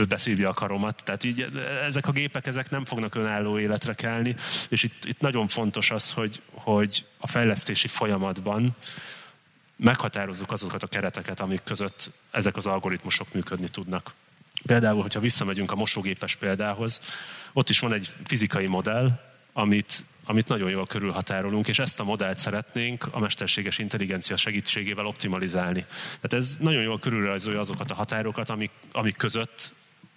beszívja 0.08 0.48
a 0.48 0.52
karomat. 0.52 1.02
Tehát 1.04 1.24
így, 1.24 1.46
ezek 1.84 2.06
a 2.06 2.12
gépek 2.12 2.46
ezek 2.46 2.70
nem 2.70 2.84
fognak 2.84 3.14
önálló 3.14 3.58
életre 3.58 3.94
kelni, 3.94 4.34
és 4.68 4.82
itt, 4.82 5.04
itt 5.04 5.20
nagyon 5.20 5.48
fontos 5.48 5.90
az, 5.90 6.12
hogy, 6.12 6.40
hogy 6.52 7.04
a 7.18 7.26
fejlesztési 7.26 7.88
folyamatban 7.88 8.76
meghatározzuk 9.80 10.52
azokat 10.52 10.82
a 10.82 10.86
kereteket, 10.86 11.40
amik 11.40 11.60
között 11.64 12.10
ezek 12.30 12.56
az 12.56 12.66
algoritmusok 12.66 13.32
működni 13.32 13.68
tudnak. 13.68 14.12
Például, 14.66 15.02
hogyha 15.02 15.20
visszamegyünk 15.20 15.70
a 15.72 15.76
mosógépes 15.76 16.36
példához, 16.36 17.00
ott 17.52 17.68
is 17.68 17.78
van 17.78 17.92
egy 17.92 18.10
fizikai 18.24 18.66
modell, 18.66 19.20
amit, 19.52 20.04
amit 20.24 20.48
nagyon 20.48 20.70
jól 20.70 20.86
körülhatárolunk, 20.86 21.68
és 21.68 21.78
ezt 21.78 22.00
a 22.00 22.04
modellt 22.04 22.38
szeretnénk 22.38 23.06
a 23.10 23.18
mesterséges 23.18 23.78
intelligencia 23.78 24.36
segítségével 24.36 25.06
optimalizálni. 25.06 25.84
Tehát 26.20 26.32
ez 26.32 26.56
nagyon 26.60 26.82
jól 26.82 26.98
körülrajzolja 26.98 27.60
azokat 27.60 27.90
a 27.90 27.94
határokat, 27.94 28.48
amik, 28.48 28.70
amik 28.92 29.16
között 29.16 29.72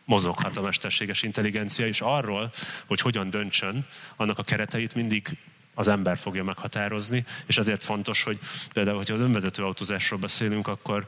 mozoghat 0.06 0.58
a 0.58 0.62
mesterséges 0.62 1.23
intelligencia, 1.23 1.88
és 1.88 2.02
arról, 2.02 2.52
hogy 2.86 3.02
hogyan 3.02 3.30
döntsön, 3.30 3.86
annak 4.15 4.38
a 4.38 4.43
kereteit 4.43 4.95
mindig 4.95 5.38
az 5.74 5.88
ember 5.88 6.18
fogja 6.18 6.44
meghatározni, 6.44 7.26
és 7.46 7.58
ezért 7.58 7.84
fontos, 7.84 8.24
hogy 8.24 8.40
például, 8.74 8.98
hogyha 8.98 9.14
az 9.14 9.22
önvezető 9.22 9.64
autózásról 9.64 10.20
beszélünk, 10.20 10.68
akkor 10.68 11.08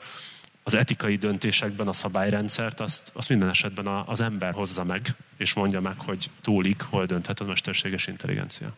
az 0.64 0.74
etikai 0.74 1.16
döntésekben 1.16 1.88
a 1.88 1.94
szabályrendszert 1.94 2.80
azt, 2.80 3.12
azt 3.14 3.30
minden 3.30 3.50
esetben 3.50 3.88
az 3.88 4.20
ember 4.20 4.54
hozza 4.54 4.84
meg, 4.84 5.14
és 5.38 5.54
mondja 5.54 5.82
meg, 5.82 5.96
hogy 5.98 6.30
túlik, 6.42 6.82
hol 6.82 7.06
dönthet 7.06 7.40
a 7.40 7.46
mesterséges 7.46 8.08
intelligencia. 8.08 8.74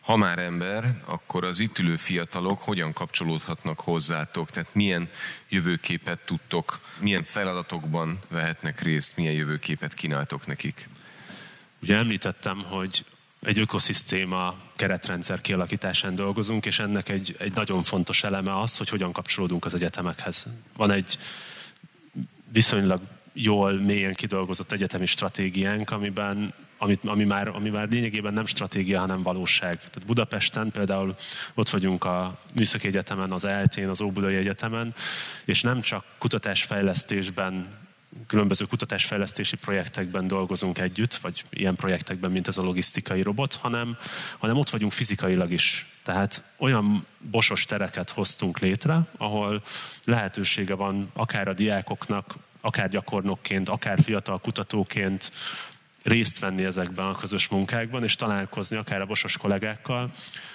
Ha 0.00 0.16
már 0.16 0.38
ember, 0.38 0.94
akkor 1.04 1.44
az 1.44 1.60
itt 1.60 1.78
ülő 1.78 1.96
fiatalok 1.96 2.62
hogyan 2.62 2.92
kapcsolódhatnak 2.92 3.80
hozzátok? 3.80 4.50
Tehát 4.50 4.74
milyen 4.74 5.08
jövőképet 5.48 6.18
tudtok, 6.18 6.80
milyen 6.98 7.24
feladatokban 7.24 8.18
vehetnek 8.28 8.80
részt, 8.80 9.16
milyen 9.16 9.32
jövőképet 9.32 9.94
kínáltok 9.94 10.46
nekik? 10.46 10.88
Ugye 11.82 11.96
említettem, 11.96 12.64
hogy 12.64 13.04
egy 13.40 13.58
ökoszisztéma 13.58 14.54
keretrendszer 14.76 15.40
kialakításán 15.40 16.14
dolgozunk, 16.14 16.66
és 16.66 16.78
ennek 16.78 17.08
egy, 17.08 17.36
egy 17.38 17.52
nagyon 17.52 17.82
fontos 17.82 18.22
eleme 18.22 18.60
az, 18.60 18.76
hogy 18.76 18.88
hogyan 18.88 19.12
kapcsolódunk 19.12 19.64
az 19.64 19.74
egyetemekhez. 19.74 20.46
Van 20.76 20.90
egy 20.90 21.18
viszonylag 22.52 23.00
jól, 23.32 23.72
mélyen 23.72 24.12
kidolgozott 24.12 24.72
egyetemi 24.72 25.06
stratégiánk, 25.06 25.90
amiben 25.90 26.54
amit, 26.82 27.04
ami, 27.04 27.24
már, 27.24 27.48
ami 27.48 27.68
már 27.68 27.88
lényegében 27.88 28.32
nem 28.32 28.46
stratégia, 28.46 29.00
hanem 29.00 29.22
valóság. 29.22 29.76
Tehát 29.76 30.06
Budapesten 30.06 30.70
például 30.70 31.14
ott 31.54 31.68
vagyunk 31.68 32.04
a 32.04 32.38
Műszaki 32.54 32.86
Egyetemen, 32.86 33.32
az 33.32 33.44
ELTén, 33.44 33.88
az 33.88 34.00
Óbudai 34.00 34.34
Egyetemen, 34.34 34.94
és 35.44 35.60
nem 35.60 35.80
csak 35.80 36.04
kutatásfejlesztésben 36.18 37.66
különböző 38.26 38.64
kutatásfejlesztési 38.64 39.56
projektekben 39.56 40.26
dolgozunk 40.26 40.78
együtt, 40.78 41.14
vagy 41.14 41.44
ilyen 41.50 41.74
projektekben, 41.74 42.30
mint 42.30 42.48
ez 42.48 42.58
a 42.58 42.62
logisztikai 42.62 43.22
robot, 43.22 43.54
hanem, 43.54 43.96
hanem 44.38 44.56
ott 44.56 44.70
vagyunk 44.70 44.92
fizikailag 44.92 45.52
is. 45.52 45.86
Tehát 46.02 46.42
olyan 46.56 47.06
bosos 47.30 47.64
tereket 47.64 48.10
hoztunk 48.10 48.58
létre, 48.58 49.00
ahol 49.16 49.62
lehetősége 50.04 50.74
van 50.74 51.10
akár 51.12 51.48
a 51.48 51.52
diákoknak, 51.52 52.34
akár 52.60 52.88
gyakornokként, 52.88 53.68
akár 53.68 54.02
fiatal 54.02 54.38
kutatóként 54.38 55.32
részt 56.02 56.38
venni 56.38 56.64
ezekben 56.64 57.06
a 57.06 57.14
közös 57.14 57.48
munkákban, 57.48 58.04
és 58.04 58.14
találkozni 58.14 58.76
akár 58.76 59.00
a 59.00 59.06
bosos 59.06 59.36
kollégákkal, 59.36 60.10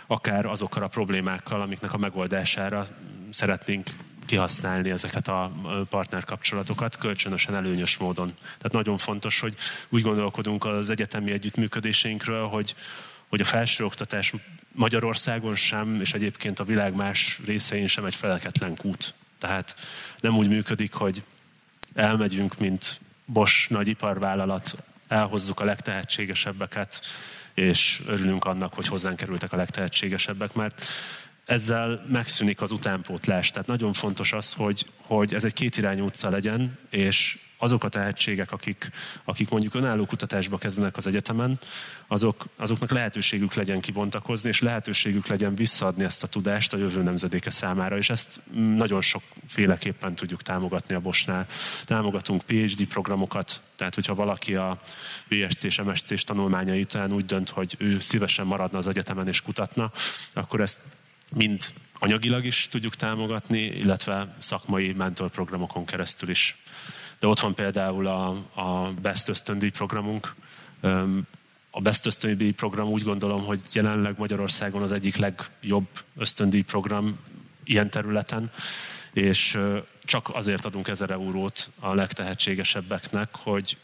akár 0.08 0.46
azokkal 0.46 0.84
a 0.84 0.88
problémákkal, 0.88 1.62
amiknek 1.62 1.94
a 1.94 1.98
megoldására 1.98 2.88
szeretnénk 3.30 3.90
kihasználni 4.26 4.90
ezeket 4.90 5.28
a 5.28 5.52
partnerkapcsolatokat 5.90 6.98
kölcsönösen 6.98 7.56
előnyös 7.56 7.98
módon. 7.98 8.34
Tehát 8.42 8.72
nagyon 8.72 8.98
fontos, 8.98 9.40
hogy 9.40 9.56
úgy 9.90 10.02
gondolkodunk 10.02 10.66
az 10.66 10.90
egyetemi 10.90 11.32
együttműködéseinkről, 11.32 12.48
hogy, 12.48 12.76
hogy 13.28 13.42
a 13.42 13.46
felsőoktatás 13.46 14.34
Magyarországon 14.72 15.56
sem, 15.56 16.02
és 16.02 16.14
egyébként 16.14 16.60
a 16.60 16.64
világ 16.64 16.96
más 16.96 17.40
részein 17.46 17.88
sem 17.88 18.06
egy 18.06 18.16
feleketlen 18.16 18.76
kút. 18.76 19.14
Tehát 19.40 19.76
nem 20.20 20.38
úgy 20.38 20.48
működik, 20.48 20.94
hogy 20.94 21.24
elmegyünk, 21.94 22.58
mint 22.58 23.00
Bosch 23.26 23.70
nagyiparvállalat, 23.70 24.76
elhozzuk 25.08 25.60
a 25.60 25.66
legtehetségesebbeket, 25.66 27.02
és 27.54 28.02
örülünk 28.06 28.46
annak, 28.46 28.74
hogy 28.74 28.88
hozzánk 28.88 29.18
kerültek 29.18 29.54
a 29.54 29.58
legtehetségesebbek, 29.58 30.54
mert 30.54 30.84
ezzel 31.46 32.06
megszűnik 32.12 32.62
az 32.62 32.72
utánpótlás. 32.72 33.52
Tehát 33.52 33.68
nagyon 33.68 33.94
fontos 33.94 34.32
az, 34.32 34.54
hogy, 34.54 34.86
hogy 35.02 35.34
ez 35.34 35.44
egy 35.44 35.54
kétirányú 35.54 36.06
utca 36.06 36.30
legyen, 36.30 36.78
és 36.90 37.38
azok 37.58 37.84
a 37.84 37.90
tehetségek, 37.90 38.52
akik, 38.52 38.92
akik 39.24 39.50
mondjuk 39.50 39.74
önálló 39.74 40.06
kutatásba 40.06 40.58
kezdenek 40.58 40.98
az 40.98 41.08
egyetemen, 41.08 41.60
azok, 42.08 42.46
azoknak 42.56 42.92
lehetőségük 42.92 43.54
legyen 43.54 43.80
kibontakozni, 43.80 44.50
és 44.50 44.62
lehetőségük 44.62 45.28
legyen 45.28 45.56
visszaadni 45.56 46.04
ezt 46.04 46.24
a 46.24 46.28
tudást 46.28 46.74
a 46.74 46.78
jövő 46.78 47.02
nemzedéke 47.02 47.50
számára, 47.50 47.98
és 47.98 48.10
ezt 48.10 48.40
nagyon 48.76 49.02
sokféleképpen 49.02 50.16
tudjuk 50.16 50.42
támogatni 50.42 50.96
a 50.96 51.00
Bosnál. 51.00 51.48
Támogatunk 51.86 52.44
PhD 52.44 52.86
programokat, 52.88 53.62
tehát 53.76 53.96
hogyha 53.96 54.16
valaki 54.16 54.56
a 54.56 54.80
BSC 55.28 55.64
és 55.64 55.82
MSC-s 55.82 56.24
tanulmányai 56.24 56.82
után 56.82 57.14
úgy 57.14 57.26
dönt, 57.26 57.50
hogy 57.50 57.76
ő 57.78 58.00
szívesen 58.00 58.46
maradna 58.46 58.78
az 58.78 58.88
egyetemen 58.88 59.28
és 59.28 59.42
kutatna, 59.42 59.92
akkor 60.34 60.62
ezt 60.62 60.80
mind 61.34 61.74
anyagilag 62.00 62.46
is 62.46 62.68
tudjuk 62.68 62.96
támogatni, 62.96 63.60
illetve 63.60 64.36
szakmai 64.38 64.94
mentorprogramokon 64.94 65.86
keresztül 65.86 66.30
is. 66.30 66.58
De 67.20 67.28
ott 67.28 67.40
van 67.40 67.54
például 67.54 68.08
a, 68.08 68.28
a 68.54 68.94
Best 69.02 69.28
Ösztöndíj 69.30 69.70
programunk. 69.70 70.36
A 71.70 71.82
Best 71.82 72.06
Ösztöndíj 72.06 72.52
program 72.52 72.88
úgy 72.88 73.04
gondolom, 73.04 73.44
hogy 73.44 73.60
jelenleg 73.74 74.18
Magyarországon 74.18 74.82
az 74.82 74.92
egyik 74.92 75.16
legjobb 75.16 75.88
ösztöndíj 76.18 76.62
program 76.62 77.20
ilyen 77.64 77.90
területen, 77.90 78.52
és 79.14 79.60
csak 80.04 80.30
azért 80.36 80.66
adunk 80.66 80.88
ezer 80.88 81.10
eurót 81.10 81.70
a 81.80 81.94
legtehetségesebbeknek, 81.94 83.30
hogy 83.32 83.78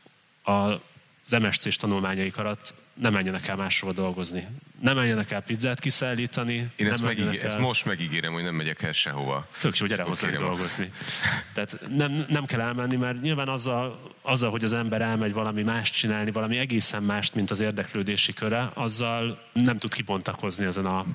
az 0.43 1.31
MSC-s 1.41 1.75
tanulmányaik 1.75 2.37
alatt 2.37 2.73
nem 2.93 3.13
menjenek 3.13 3.47
el 3.47 3.55
máshova 3.55 3.91
dolgozni. 3.91 4.47
Nem 4.79 4.95
menjenek 4.95 5.31
el 5.31 5.41
pizzát 5.41 5.79
kiszállítani. 5.79 6.71
Én 6.75 6.87
ezt, 6.87 7.03
nem 7.03 7.27
ezt 7.41 7.55
el... 7.55 7.59
most 7.59 7.85
megígérem, 7.85 8.33
hogy 8.33 8.43
nem 8.43 8.55
megyek 8.55 8.81
el 8.81 8.91
sehova. 8.91 9.47
Tök 9.61 9.77
jó, 9.77 9.85
gyere 9.85 10.03
hozzánk 10.03 10.37
dolgozni. 10.37 10.91
Tehát 11.53 11.79
nem, 11.89 12.25
nem 12.29 12.45
kell 12.45 12.61
elmenni, 12.61 12.95
mert 12.95 13.21
nyilván 13.21 13.47
azzal, 13.47 14.13
azzal, 14.21 14.49
hogy 14.49 14.63
az 14.63 14.73
ember 14.73 15.01
elmegy 15.01 15.33
valami 15.33 15.63
mást 15.63 15.95
csinálni, 15.95 16.31
valami 16.31 16.57
egészen 16.57 17.03
mást, 17.03 17.35
mint 17.35 17.51
az 17.51 17.59
érdeklődési 17.59 18.33
köre, 18.33 18.71
azzal 18.73 19.41
nem 19.53 19.77
tud 19.77 19.93
kibontakozni 19.93 20.65
ezen 20.65 20.85
a 20.85 21.05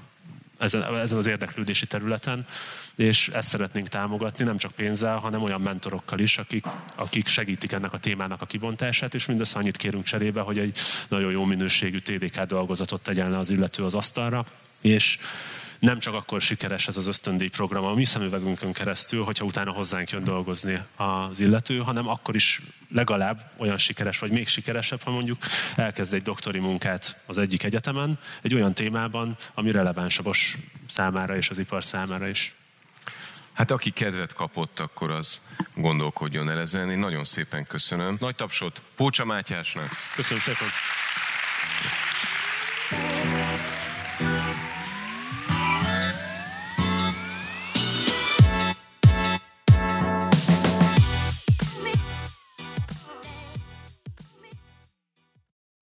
ezen, 0.58 0.96
ezen 0.96 1.18
az 1.18 1.26
érdeklődési 1.26 1.86
területen, 1.86 2.46
és 2.94 3.28
ezt 3.28 3.48
szeretnénk 3.48 3.88
támogatni, 3.88 4.44
nem 4.44 4.56
csak 4.56 4.72
pénzzel, 4.72 5.16
hanem 5.16 5.42
olyan 5.42 5.60
mentorokkal 5.60 6.18
is, 6.18 6.38
akik, 6.38 6.64
akik 6.94 7.26
segítik 7.26 7.72
ennek 7.72 7.92
a 7.92 7.98
témának 7.98 8.42
a 8.42 8.46
kibontását, 8.46 9.14
és 9.14 9.26
mindössze 9.26 9.58
annyit 9.58 9.76
kérünk 9.76 10.04
cserébe, 10.04 10.40
hogy 10.40 10.58
egy 10.58 10.78
nagyon 11.08 11.30
jó 11.30 11.44
minőségű 11.44 11.98
TDK 11.98 12.42
dolgozatot 12.42 13.02
tegyen 13.02 13.30
le 13.30 13.38
az 13.38 13.50
illető 13.50 13.84
az 13.84 13.94
asztalra, 13.94 14.44
és 14.80 15.18
nem 15.78 15.98
csak 15.98 16.14
akkor 16.14 16.40
sikeres 16.40 16.88
ez 16.88 16.96
az 16.96 17.06
ösztöndíj 17.06 17.48
program 17.48 17.84
a 17.84 17.94
mi 17.94 18.04
szemüvegünkön 18.04 18.72
keresztül, 18.72 19.24
hogyha 19.24 19.44
utána 19.44 19.70
hozzánk 19.70 20.10
jön 20.10 20.24
dolgozni 20.24 20.80
az 20.96 21.40
illető, 21.40 21.78
hanem 21.78 22.08
akkor 22.08 22.34
is 22.34 22.62
legalább 22.88 23.50
olyan 23.56 23.78
sikeres, 23.78 24.18
vagy 24.18 24.30
még 24.30 24.48
sikeresebb, 24.48 25.02
ha 25.02 25.10
mondjuk 25.10 25.38
elkezd 25.76 26.14
egy 26.14 26.22
doktori 26.22 26.58
munkát 26.58 27.16
az 27.26 27.38
egyik 27.38 27.62
egyetemen, 27.62 28.18
egy 28.42 28.54
olyan 28.54 28.74
témában, 28.74 29.36
ami 29.54 29.70
releváns 29.70 30.18
a 30.18 30.22
Bosch 30.22 30.56
számára 30.88 31.36
és 31.36 31.50
az 31.50 31.58
ipar 31.58 31.84
számára 31.84 32.28
is. 32.28 32.54
Hát 33.52 33.70
aki 33.70 33.90
kedvet 33.90 34.32
kapott, 34.32 34.80
akkor 34.80 35.10
az 35.10 35.40
gondolkodjon 35.74 36.50
el 36.50 36.58
ezen. 36.58 36.90
Én 36.90 36.98
nagyon 36.98 37.24
szépen 37.24 37.66
köszönöm. 37.66 38.16
Nagy 38.20 38.34
tapsot 38.34 38.82
Pócsa 38.96 39.24
Mátyásnak. 39.24 39.88
Köszönöm 40.14 40.42
szépen! 40.42 40.68